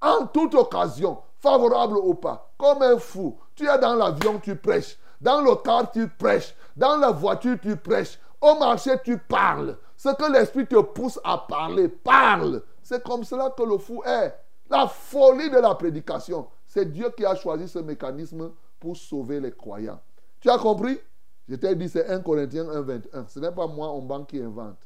en 0.00 0.26
toute 0.26 0.54
occasion, 0.54 1.18
favorable 1.44 1.98
ou 1.98 2.14
pas, 2.14 2.50
comme 2.56 2.82
un 2.82 2.98
fou. 2.98 3.38
Tu 3.54 3.68
es 3.68 3.78
dans 3.78 3.94
l'avion, 3.94 4.40
tu 4.40 4.56
prêches. 4.56 4.98
Dans 5.20 5.42
le 5.42 5.54
car, 5.62 5.90
tu 5.92 6.08
prêches. 6.08 6.54
Dans 6.74 6.96
la 6.96 7.10
voiture, 7.10 7.58
tu 7.60 7.76
prêches. 7.76 8.18
Au 8.40 8.58
marché, 8.58 8.92
tu 9.04 9.18
parles. 9.18 9.76
Ce 9.96 10.08
que 10.08 10.32
l'Esprit 10.32 10.66
te 10.66 10.80
pousse 10.80 11.20
à 11.22 11.38
parler, 11.38 11.88
parle. 11.88 12.62
C'est 12.82 13.02
comme 13.02 13.24
cela 13.24 13.50
que 13.56 13.62
le 13.62 13.78
fou 13.78 14.02
est. 14.04 14.34
La 14.70 14.88
folie 14.88 15.50
de 15.50 15.58
la 15.58 15.74
prédication. 15.74 16.48
C'est 16.66 16.90
Dieu 16.90 17.10
qui 17.16 17.24
a 17.24 17.34
choisi 17.34 17.68
ce 17.68 17.78
mécanisme 17.78 18.52
pour 18.80 18.96
sauver 18.96 19.38
les 19.38 19.52
croyants. 19.52 20.00
Tu 20.40 20.50
as 20.50 20.58
compris? 20.58 20.98
Je 21.46 21.56
t'ai 21.56 21.74
dit, 21.74 21.88
c'est 21.90 22.08
1 22.08 22.20
Corinthiens 22.20 22.68
1, 22.68 22.80
21. 22.80 23.26
Ce 23.28 23.38
n'est 23.38 23.52
pas 23.52 23.66
moi, 23.66 23.92
on 23.92 24.00
banque 24.00 24.28
qui 24.28 24.40
invente. 24.40 24.78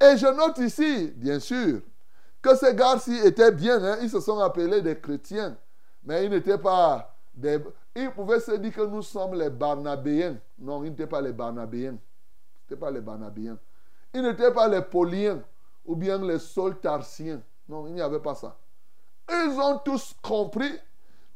Et 0.00 0.16
je 0.16 0.26
note 0.26 0.58
ici, 0.58 1.12
bien 1.16 1.40
sûr, 1.40 1.80
que 2.42 2.54
ces 2.54 2.74
gars-ci 2.74 3.16
étaient 3.24 3.52
bien. 3.52 3.82
Hein. 3.82 3.98
Ils 4.02 4.10
se 4.10 4.20
sont 4.20 4.38
appelés 4.38 4.82
des 4.82 4.98
chrétiens. 4.98 5.56
Mais 6.02 6.24
ils 6.24 6.30
n'étaient 6.30 6.58
pas 6.58 7.14
des... 7.34 7.62
Ils 7.94 8.10
pouvaient 8.10 8.40
se 8.40 8.52
dire 8.52 8.72
que 8.72 8.82
nous 8.82 9.02
sommes 9.02 9.34
les 9.34 9.50
Barnabéens. 9.50 10.36
Non, 10.58 10.84
ils 10.84 10.90
n'étaient 10.90 11.06
pas 11.06 11.20
les 11.20 11.32
Barnabéens. 11.32 11.96
Ce 12.68 12.74
n'étaient 12.74 12.80
pas 12.80 12.90
les 12.90 13.00
Barnabéens. 13.00 13.58
Ils 14.14 14.22
n'étaient 14.22 14.52
pas 14.52 14.68
les 14.68 14.82
Pauliens 14.82 15.42
ou 15.84 15.96
bien 15.96 16.18
les 16.18 16.38
Soltarsiens. 16.38 17.42
Non, 17.68 17.86
il 17.86 17.94
n'y 17.94 18.00
avait 18.00 18.20
pas 18.20 18.34
ça. 18.34 18.56
Ils 19.28 19.58
ont 19.60 19.78
tous 19.78 20.14
compris 20.22 20.72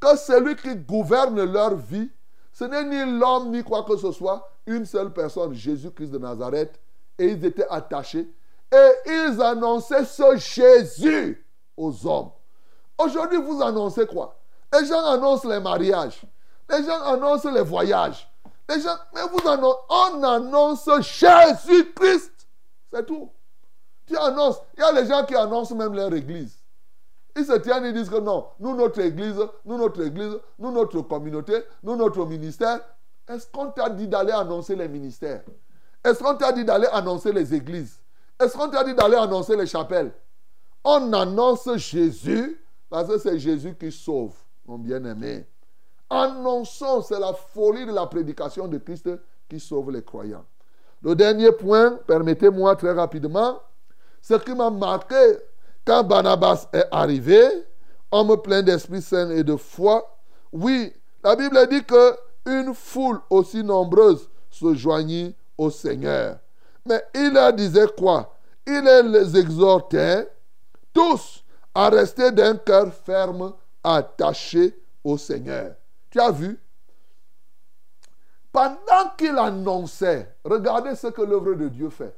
que 0.00 0.16
celui 0.16 0.56
qui 0.56 0.74
gouverne 0.76 1.44
leur 1.44 1.74
vie, 1.76 2.10
ce 2.52 2.64
n'est 2.64 2.84
ni 2.84 3.18
l'homme 3.18 3.50
ni 3.50 3.62
quoi 3.62 3.82
que 3.84 3.96
ce 3.96 4.12
soit, 4.12 4.48
une 4.66 4.84
seule 4.84 5.12
personne, 5.12 5.52
Jésus-Christ 5.54 6.10
de 6.10 6.18
Nazareth. 6.18 6.80
Et 7.18 7.28
ils 7.28 7.44
étaient 7.44 7.68
attachés. 7.68 8.32
Et 8.72 8.92
ils 9.06 9.40
annonçaient 9.40 10.04
ce 10.04 10.36
Jésus 10.36 11.46
aux 11.76 12.06
hommes. 12.06 12.30
Aujourd'hui, 12.98 13.38
vous 13.38 13.62
annoncez 13.62 14.06
quoi? 14.06 14.36
Les 14.74 14.86
gens 14.86 15.04
annoncent 15.04 15.48
les 15.48 15.60
mariages. 15.60 16.22
Les 16.68 16.84
gens 16.84 17.00
annoncent 17.02 17.50
les 17.50 17.62
voyages. 17.62 18.30
Les 18.68 18.80
gens, 18.80 18.96
mais 19.14 19.20
vous 19.22 19.48
annoncez, 19.48 19.78
on 19.88 20.22
annonce 20.22 20.88
Jésus-Christ. 21.00 22.48
C'est 22.92 23.06
tout. 23.06 23.30
Tu 24.06 24.16
annonces. 24.16 24.56
Il 24.76 24.80
y 24.80 24.82
a 24.82 24.92
les 24.92 25.06
gens 25.06 25.24
qui 25.24 25.34
annoncent 25.34 25.74
même 25.74 25.94
leur 25.94 26.12
église. 26.14 26.58
Ils 27.36 27.44
se 27.44 27.52
tiennent 27.54 27.84
et 27.84 27.92
disent 27.92 28.08
que 28.08 28.20
non, 28.20 28.46
nous, 28.60 28.76
notre 28.76 29.00
église, 29.00 29.36
nous, 29.64 29.76
notre 29.76 30.02
église, 30.02 30.38
nous, 30.58 30.70
notre 30.70 31.00
communauté, 31.02 31.64
nous, 31.82 31.96
notre 31.96 32.24
ministère. 32.26 32.80
Est-ce 33.28 33.46
qu'on 33.48 33.70
t'a 33.70 33.90
dit 33.90 34.06
d'aller 34.06 34.32
annoncer 34.32 34.76
les 34.76 34.88
ministères? 34.88 35.42
Est-ce 36.04 36.22
qu'on 36.22 36.36
t'a 36.36 36.52
dit 36.52 36.64
d'aller 36.64 36.86
annoncer 36.92 37.32
les 37.32 37.52
églises? 37.54 37.98
Est-ce 38.40 38.56
qu'on 38.56 38.68
t'a 38.68 38.84
dit 38.84 38.94
d'aller 38.94 39.16
annoncer 39.16 39.56
les 39.56 39.66
chapelles? 39.66 40.12
On 40.84 41.12
annonce 41.12 41.68
Jésus 41.76 42.60
parce 42.88 43.08
que 43.08 43.18
c'est 43.18 43.38
Jésus 43.38 43.74
qui 43.74 43.90
sauve, 43.90 44.34
mon 44.66 44.78
bien-aimé. 44.78 45.46
Annonçons, 46.10 47.02
c'est 47.02 47.18
la 47.18 47.32
folie 47.32 47.86
de 47.86 47.92
la 47.92 48.06
prédication 48.06 48.68
de 48.68 48.78
Christ 48.78 49.08
qui 49.48 49.58
sauve 49.58 49.90
les 49.90 50.02
croyants. 50.02 50.44
Le 51.02 51.14
dernier 51.14 51.52
point, 51.52 51.98
permettez-moi 52.06 52.76
très 52.76 52.92
rapidement, 52.92 53.60
ce 54.22 54.34
qui 54.34 54.54
m'a 54.54 54.70
marqué 54.70 55.36
quand 55.84 56.02
Barnabas 56.04 56.66
est 56.72 56.86
arrivé, 56.90 57.42
homme 58.10 58.40
plein 58.40 58.62
d'Esprit 58.62 59.02
Saint 59.02 59.30
et 59.30 59.44
de 59.44 59.56
foi, 59.56 60.18
oui, 60.52 60.92
la 61.22 61.36
Bible 61.36 61.66
dit 61.68 61.84
que 61.84 62.16
une 62.46 62.74
foule 62.74 63.20
aussi 63.28 63.62
nombreuse 63.62 64.28
se 64.50 64.74
joignit 64.74 65.34
au 65.58 65.70
Seigneur. 65.70 66.38
Mais 66.86 67.02
il 67.14 67.32
leur 67.32 67.52
disait 67.52 67.88
quoi? 67.98 68.36
Il 68.66 68.82
les 68.82 69.36
exhortait 69.36 70.30
tous 70.92 71.44
à 71.74 71.88
rester 71.88 72.30
d'un 72.30 72.56
cœur 72.56 72.92
ferme, 72.92 73.52
attaché 73.84 74.76
au 75.04 75.16
Seigneur. 75.18 75.74
Tu 76.10 76.18
as 76.18 76.30
vu? 76.30 76.58
Pendant 78.50 79.10
qu'il 79.16 79.36
annonçait, 79.36 80.36
regardez 80.44 80.94
ce 80.94 81.08
que 81.08 81.22
l'œuvre 81.22 81.54
de 81.54 81.68
Dieu 81.68 81.90
fait. 81.90 82.16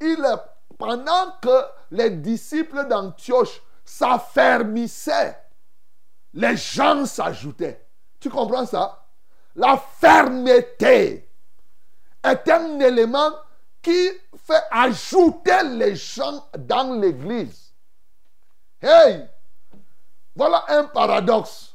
Il 0.00 0.24
pendant 0.78 1.32
que 1.40 1.64
les 1.90 2.10
disciples 2.10 2.88
d'Antioche 2.88 3.62
s'affermissaient, 3.84 5.38
les 6.34 6.56
gens 6.56 7.06
s'ajoutaient. 7.06 7.86
Tu 8.18 8.30
comprends 8.30 8.66
ça? 8.66 9.04
La 9.54 9.76
fermeté 9.76 11.28
est 12.24 12.48
un 12.48 12.80
élément 12.80 13.32
qui 13.82 14.10
fait 14.36 14.62
ajouter 14.70 15.62
les 15.64 15.94
gens 15.94 16.48
dans 16.56 16.98
l'église. 17.00 17.72
Hey, 18.80 19.28
voilà 20.34 20.64
un 20.68 20.84
paradoxe. 20.84 21.74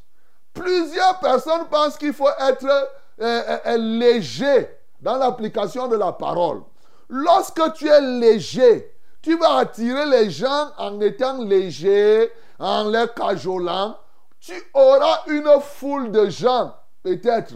Plusieurs 0.54 1.20
personnes 1.20 1.68
pensent 1.70 1.98
qu'il 1.98 2.14
faut 2.14 2.30
être 2.40 2.66
euh, 2.66 2.86
euh, 3.22 3.58
euh, 3.66 3.78
léger 3.78 4.70
dans 5.02 5.18
l'application 5.18 5.88
de 5.88 5.96
la 5.96 6.12
parole. 6.12 6.62
Lorsque 7.10 7.74
tu 7.74 7.88
es 7.88 8.02
léger, 8.02 8.92
tu 9.22 9.38
vas 9.38 9.58
attirer 9.58 10.06
les 10.06 10.30
gens 10.30 10.72
en 10.78 11.00
étant 11.02 11.44
léger, 11.44 12.32
en 12.60 12.90
les 12.90 13.06
cajolant. 13.16 13.98
Tu 14.40 14.54
auras 14.74 15.22
une 15.28 15.50
foule 15.62 16.12
de 16.12 16.30
gens, 16.30 16.76
peut-être. 17.04 17.54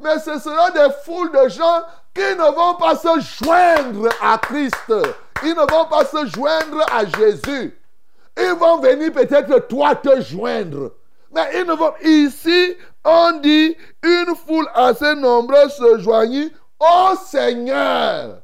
Mais 0.00 0.18
ce 0.18 0.38
sera 0.38 0.70
des 0.70 0.92
foules 1.04 1.32
de 1.32 1.48
gens 1.48 1.82
qui 2.14 2.20
ne 2.20 2.54
vont 2.54 2.74
pas 2.74 2.96
se 2.96 3.20
joindre 3.20 4.08
à 4.22 4.38
Christ. 4.38 4.92
Ils 5.42 5.54
ne 5.54 5.70
vont 5.70 5.86
pas 5.86 6.04
se 6.04 6.26
joindre 6.26 6.84
à 6.92 7.04
Jésus. 7.04 7.78
Ils 8.38 8.54
vont 8.58 8.78
venir 8.78 9.12
peut-être 9.12 9.66
toi 9.68 9.94
te 9.94 10.20
joindre. 10.20 10.92
Mais 11.34 11.48
ils 11.54 11.66
ne 11.66 11.74
vont... 11.74 11.92
Ici, 12.02 12.76
on 13.04 13.38
dit, 13.40 13.76
une 14.02 14.34
foule 14.34 14.68
assez 14.74 15.14
nombreuse 15.14 15.72
se 15.72 15.98
joignit 15.98 16.52
au 16.80 17.16
Seigneur. 17.16 18.42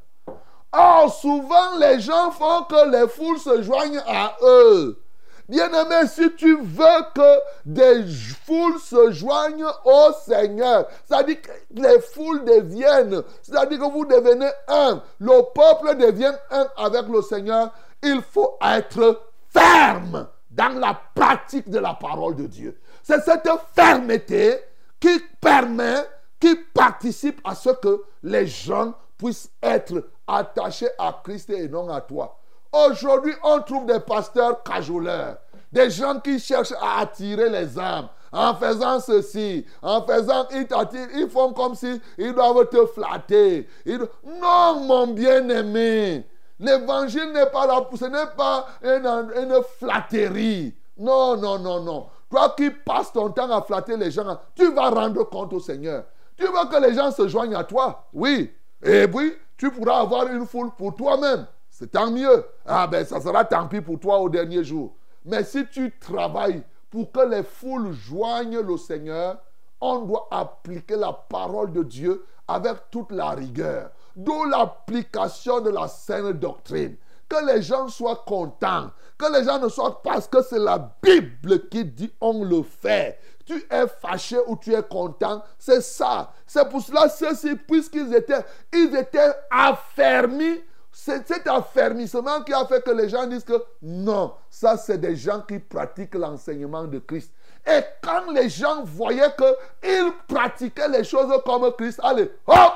Or, 0.73 1.13
souvent, 1.13 1.77
les 1.79 2.01
gens 2.01 2.31
font 2.31 2.65
que 2.65 2.91
les 2.91 3.09
foules 3.09 3.39
se 3.39 3.63
joignent 3.63 4.03
à 4.07 4.37
eux. 4.43 5.03
Bien-aimé, 5.49 6.07
si 6.07 6.31
tu 6.35 6.59
veux 6.61 7.03
que 7.15 7.39
des 7.65 8.05
foules 8.45 8.79
se 8.79 9.13
joignent 9.13 9.65
au 9.87 10.13
Seigneur, 10.27 10.87
c'est-à-dire 11.07 11.41
que 11.41 11.51
les 11.71 12.01
foules 12.01 12.45
deviennent, 12.45 13.23
c'est-à-dire 13.43 13.79
que 13.79 13.91
vous 13.91 14.05
devenez 14.05 14.51
un, 14.69 15.03
le 15.19 15.41
peuple 15.55 15.97
devient 15.97 16.35
un 16.51 16.67
avec 16.77 17.09
le 17.09 17.23
Seigneur, 17.23 17.71
il 18.03 18.21
faut 18.21 18.59
être 18.63 19.23
ferme 19.51 20.29
dans 20.51 20.79
la 20.79 21.01
pratique 21.15 21.69
de 21.69 21.79
la 21.79 21.95
parole 21.95 22.37
de 22.37 22.47
Dieu. 22.47 22.81
C'est 23.03 23.21
cette 23.21 23.49
fermeté 23.75 24.57
qui 25.01 25.21
permet, 25.41 26.03
qui 26.41 26.55
participe 26.75 27.41
à 27.45 27.55
ce 27.55 27.71
que 27.71 28.03
les 28.23 28.47
gens 28.47 28.95
puissent 29.17 29.51
être 29.63 30.11
attaché 30.27 30.89
à 30.99 31.21
Christ 31.25 31.51
et 31.51 31.69
non 31.69 31.89
à 31.89 32.01
toi. 32.01 32.39
Aujourd'hui, 32.73 33.35
on 33.43 33.61
trouve 33.63 33.87
des 33.87 34.01
pasteurs 34.01 34.63
cajoleurs, 34.63 35.39
des 35.73 35.91
gens 35.91 36.21
qui 36.21 36.39
cherchent 36.39 36.75
à 36.81 37.01
attirer 37.01 37.49
les 37.49 37.79
âmes. 37.79 38.09
En 38.31 38.55
faisant 38.55 39.01
ceci, 39.01 39.65
en 39.81 40.05
faisant, 40.05 40.47
ils 40.51 40.67
ils 41.15 41.31
font 41.31 41.55
comme 41.55 41.75
si 41.75 41.99
ils 42.19 42.35
doivent 42.35 42.69
te 42.69 42.85
flatter. 42.87 43.67
Non, 43.87 44.81
mon 44.81 45.07
bien-aimé, 45.07 46.27
l'évangile 46.59 47.33
n'est 47.33 47.51
pas 47.51 47.67
là, 47.67 47.87
ce 47.95 48.05
n'est 48.05 48.37
pas 48.37 48.67
une, 48.83 49.07
une 49.37 49.63
flatterie. 49.79 50.75
Non, 50.97 51.37
non, 51.37 51.59
non, 51.59 51.83
non. 51.83 52.07
Toi 52.31 52.55
qui 52.57 52.71
passes 52.71 53.13
ton 53.13 53.31
temps 53.31 53.51
à 53.51 53.63
flatter 53.63 53.97
les 53.97 54.11
gens, 54.11 54.39
tu 54.55 54.73
vas 54.73 54.91
rendre 54.91 55.25
compte 55.25 55.53
au 55.53 55.61
Seigneur. 55.61 56.05
Tu 56.37 56.45
veux 56.45 56.69
que 56.71 56.83
les 56.83 56.95
gens 56.95 57.11
se 57.11 57.27
joignent 57.27 57.55
à 57.55 57.65
toi? 57.65 58.07
Oui. 58.13 58.53
Et 58.83 59.07
oui, 59.13 59.35
tu 59.57 59.71
pourras 59.71 60.01
avoir 60.01 60.27
une 60.29 60.47
foule 60.47 60.71
pour 60.77 60.95
toi-même. 60.95 61.47
C'est 61.71 61.93
tant 61.93 62.11
mieux. 62.11 62.45
Ah 62.67 62.87
ben, 62.87 63.05
ça 63.05 63.21
sera 63.21 63.45
tant 63.45 63.67
pis 63.67 63.81
pour 63.81 63.99
toi 63.99 64.19
au 64.19 64.29
dernier 64.29 64.63
jour. 64.65 64.95
Mais 65.25 65.45
si 65.45 65.67
tu 65.67 65.97
travailles 65.99 66.63
pour 66.91 67.11
que 67.13 67.21
les 67.21 67.43
foules 67.43 67.93
joignent 67.93 68.61
le 68.61 68.77
Seigneur, 68.77 69.39
on 69.81 70.01
doit 70.01 70.29
appliquer 70.31 70.97
la 70.97 71.13
parole 71.13 71.73
de 71.73 71.83
Dieu 71.83 72.25
avec 72.47 72.91
toute 72.91 73.13
la 73.13 73.31
rigueur. 73.31 73.91
D'où 74.19 74.47
l'application 74.47 75.61
de 75.61 75.71
la 75.71 75.87
saine 75.87 76.33
doctrine. 76.33 76.97
Que 77.29 77.47
les 77.47 77.63
gens 77.63 77.87
soient 77.87 78.25
contents. 78.27 78.91
Que 79.17 79.33
les 79.33 79.45
gens 79.45 79.61
ne 79.61 79.69
soient 79.69 80.03
pas 80.03 80.15
parce 80.15 80.27
que 80.27 80.43
c'est 80.43 80.59
la 80.59 80.91
Bible 81.01 81.69
qui 81.69 81.85
dit 81.85 82.13
on 82.21 82.43
le 82.43 82.65
fait. 82.65 83.21
Tu 83.47 83.65
es 83.71 83.87
fâché 83.87 84.37
ou 84.49 84.57
tu 84.57 84.75
es 84.75 84.83
content. 84.83 85.45
C'est 85.57 85.83
ça. 85.83 86.33
C'est 86.49 86.69
pour 86.69 86.83
cela, 86.83 87.09
ceux-ci, 87.09 87.55
puisqu'ils 87.55 88.13
étaient, 88.13 88.45
ils 88.73 88.97
étaient 88.97 89.33
affermis 89.53 90.63
c'est 90.91 91.29
cet 91.29 91.47
affermissement 91.47 92.43
qui 92.43 92.53
a 92.53 92.65
fait 92.67 92.83
que 92.83 92.91
les 92.91 93.09
gens 93.09 93.25
disent 93.27 93.45
que 93.45 93.63
non, 93.83 94.35
ça 94.51 94.77
c'est 94.77 94.99
des 94.99 95.15
gens 95.15 95.43
qui 95.43 95.61
pratiquent 95.61 96.17
l'enseignement 96.17 96.85
de 96.85 96.99
Christ. 96.99 97.33
Et 97.65 97.81
quand 98.03 98.33
les 98.33 98.49
gens 98.49 98.83
voyaient 98.83 99.33
qu'ils 99.37 100.13
pratiquaient 100.27 100.89
les 100.89 101.05
choses 101.05 101.33
comme 101.45 101.71
Christ, 101.77 102.01
allez, 102.03 102.33
hop, 102.47 102.73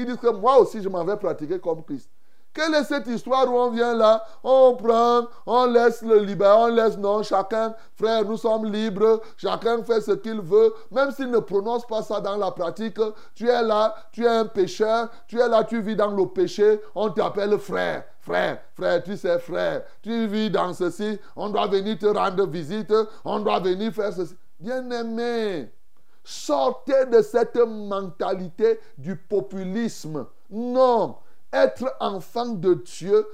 ils 0.00 0.06
disent 0.06 0.16
que 0.16 0.30
moi 0.30 0.58
aussi 0.58 0.82
je 0.82 0.88
m'en 0.88 1.04
vais 1.04 1.16
pratiquer 1.16 1.58
comme 1.58 1.82
Christ. 1.84 2.10
Quelle 2.52 2.74
est 2.74 2.84
cette 2.84 3.06
histoire 3.06 3.48
où 3.48 3.56
on 3.56 3.70
vient 3.70 3.94
là, 3.94 4.24
on 4.42 4.74
prend, 4.74 5.28
on 5.46 5.66
laisse 5.66 6.02
le 6.02 6.18
libre, 6.18 6.46
on 6.58 6.66
laisse 6.66 6.98
non, 6.98 7.22
chacun, 7.22 7.74
frère, 7.94 8.24
nous 8.24 8.36
sommes 8.36 8.66
libres, 8.66 9.20
chacun 9.36 9.84
fait 9.84 10.00
ce 10.00 10.12
qu'il 10.12 10.40
veut, 10.40 10.74
même 10.90 11.12
s'il 11.12 11.30
ne 11.30 11.38
prononce 11.38 11.86
pas 11.86 12.02
ça 12.02 12.20
dans 12.20 12.36
la 12.36 12.50
pratique, 12.50 12.98
tu 13.36 13.48
es 13.48 13.62
là, 13.62 13.94
tu 14.10 14.24
es 14.24 14.28
un 14.28 14.46
pécheur, 14.46 15.10
tu 15.28 15.38
es 15.38 15.48
là, 15.48 15.62
tu 15.62 15.80
vis 15.80 15.94
dans 15.94 16.10
le 16.10 16.26
péché, 16.26 16.80
on 16.96 17.10
t'appelle 17.10 17.56
frère, 17.56 18.02
frère, 18.18 18.58
frère, 18.74 19.00
tu 19.04 19.16
sais 19.16 19.38
frère, 19.38 19.84
tu 20.02 20.26
vis 20.26 20.50
dans 20.50 20.72
ceci, 20.72 21.20
on 21.36 21.50
doit 21.50 21.68
venir 21.68 21.98
te 21.98 22.06
rendre 22.06 22.48
visite, 22.48 22.92
on 23.24 23.38
doit 23.38 23.60
venir 23.60 23.92
faire 23.92 24.12
ceci. 24.12 24.34
Bien-aimé, 24.58 25.70
sortez 26.30 27.06
de 27.06 27.22
cette 27.22 27.56
mentalité 27.56 28.78
du 28.96 29.16
populisme. 29.16 30.26
Non, 30.50 31.16
être 31.52 31.96
enfant 31.98 32.46
de 32.46 32.74
Dieu, 32.74 33.26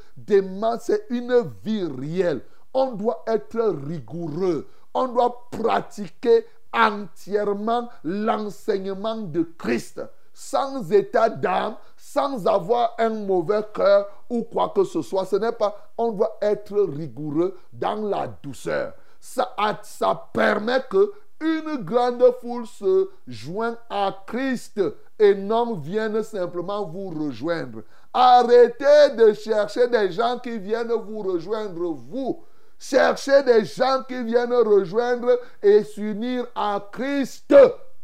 c'est 0.80 1.06
une 1.10 1.52
vie 1.62 1.84
réelle. 1.84 2.42
On 2.72 2.92
doit 2.92 3.22
être 3.26 3.60
rigoureux. 3.86 4.66
On 4.94 5.08
doit 5.08 5.48
pratiquer 5.50 6.46
entièrement 6.72 7.88
l'enseignement 8.02 9.16
de 9.16 9.42
Christ, 9.58 10.00
sans 10.32 10.90
état 10.90 11.28
d'âme, 11.28 11.76
sans 11.98 12.46
avoir 12.46 12.94
un 12.98 13.10
mauvais 13.10 13.64
cœur 13.74 14.06
ou 14.30 14.42
quoi 14.44 14.72
que 14.74 14.84
ce 14.84 15.02
soit. 15.02 15.26
Ce 15.26 15.36
n'est 15.36 15.52
pas, 15.52 15.90
on 15.98 16.12
doit 16.12 16.38
être 16.40 16.80
rigoureux 16.80 17.58
dans 17.72 17.96
la 18.08 18.26
douceur. 18.42 18.94
Ça, 19.20 19.54
ça 19.82 20.28
permet 20.32 20.82
que 20.88 21.12
une 21.40 21.76
grande 21.84 22.24
foule 22.40 22.66
se 22.66 23.10
joigne 23.26 23.76
à 23.90 24.24
Christ 24.26 24.80
et 25.18 25.34
non 25.34 25.74
viennent 25.74 26.22
simplement 26.22 26.84
vous 26.86 27.08
rejoindre. 27.08 27.82
Arrêtez 28.12 29.14
de 29.16 29.32
chercher 29.34 29.88
des 29.88 30.10
gens 30.12 30.38
qui 30.38 30.58
viennent 30.58 30.92
vous 30.92 31.20
rejoindre, 31.20 31.92
vous. 31.92 32.42
Cherchez 32.78 33.42
des 33.42 33.64
gens 33.64 34.02
qui 34.06 34.22
viennent 34.24 34.54
rejoindre 34.54 35.38
et 35.62 35.84
s'unir 35.84 36.46
à 36.54 36.82
Christ. 36.92 37.54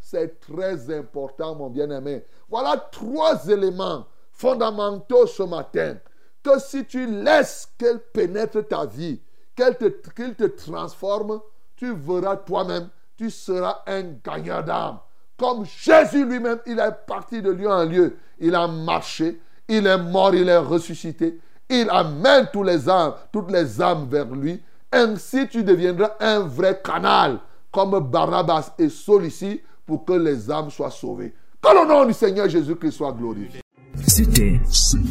C'est 0.00 0.40
très 0.40 0.94
important, 0.94 1.54
mon 1.54 1.70
bien-aimé. 1.70 2.24
Voilà 2.48 2.76
trois 2.76 3.48
éléments 3.48 4.06
fondamentaux 4.30 5.26
ce 5.26 5.42
matin. 5.42 5.96
Que 6.42 6.58
si 6.58 6.84
tu 6.84 7.06
laisses 7.06 7.68
qu'elle 7.78 8.00
pénètre 8.00 8.66
ta 8.66 8.84
vie, 8.84 9.20
qu'elle 9.54 9.76
te, 9.76 9.86
qu'il 10.10 10.34
te 10.34 10.44
transforme, 10.44 11.40
tu 11.76 11.94
verras 11.94 12.36
toi-même, 12.36 12.88
tu 13.22 13.30
seras 13.30 13.82
un 13.86 14.02
gagnant 14.24 14.62
d'âme. 14.62 14.98
Comme 15.38 15.64
Jésus 15.64 16.24
lui-même, 16.24 16.58
il 16.66 16.80
est 16.80 17.06
parti 17.06 17.40
de 17.40 17.50
lieu 17.50 17.70
en 17.70 17.84
lieu. 17.84 18.16
Il 18.40 18.52
a 18.56 18.66
marché, 18.66 19.40
il 19.68 19.86
est 19.86 19.98
mort, 19.98 20.34
il 20.34 20.48
est 20.48 20.56
ressuscité. 20.56 21.38
Il 21.70 21.88
amène 21.90 22.48
tous 22.52 22.64
les 22.64 22.88
âmes, 22.88 23.14
toutes 23.32 23.52
les 23.52 23.80
âmes 23.80 24.08
vers 24.10 24.26
lui. 24.26 24.60
Ainsi, 24.90 25.46
tu 25.48 25.62
deviendras 25.62 26.16
un 26.18 26.40
vrai 26.40 26.80
canal, 26.84 27.38
comme 27.70 27.98
Barabbas 28.00 28.74
et 28.76 28.88
Saul 28.88 29.26
ici, 29.26 29.60
pour 29.86 30.04
que 30.04 30.14
les 30.14 30.50
âmes 30.50 30.70
soient 30.70 30.90
sauvées. 30.90 31.32
Que 31.62 31.68
le 31.68 31.88
nom 31.88 32.04
du 32.04 32.12
Seigneur 32.12 32.48
Jésus-Christ 32.48 32.92
soit 32.92 33.12
glorifié. 33.12 33.60
C'était 34.04 34.60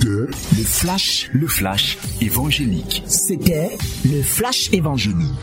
le 0.04 0.28
flash, 0.66 1.30
le 1.34 1.48
flash 1.48 1.98
évangélique. 2.20 3.04
C'était 3.08 3.78
le 4.04 4.22
flash 4.22 4.70
évangélique. 4.74 5.40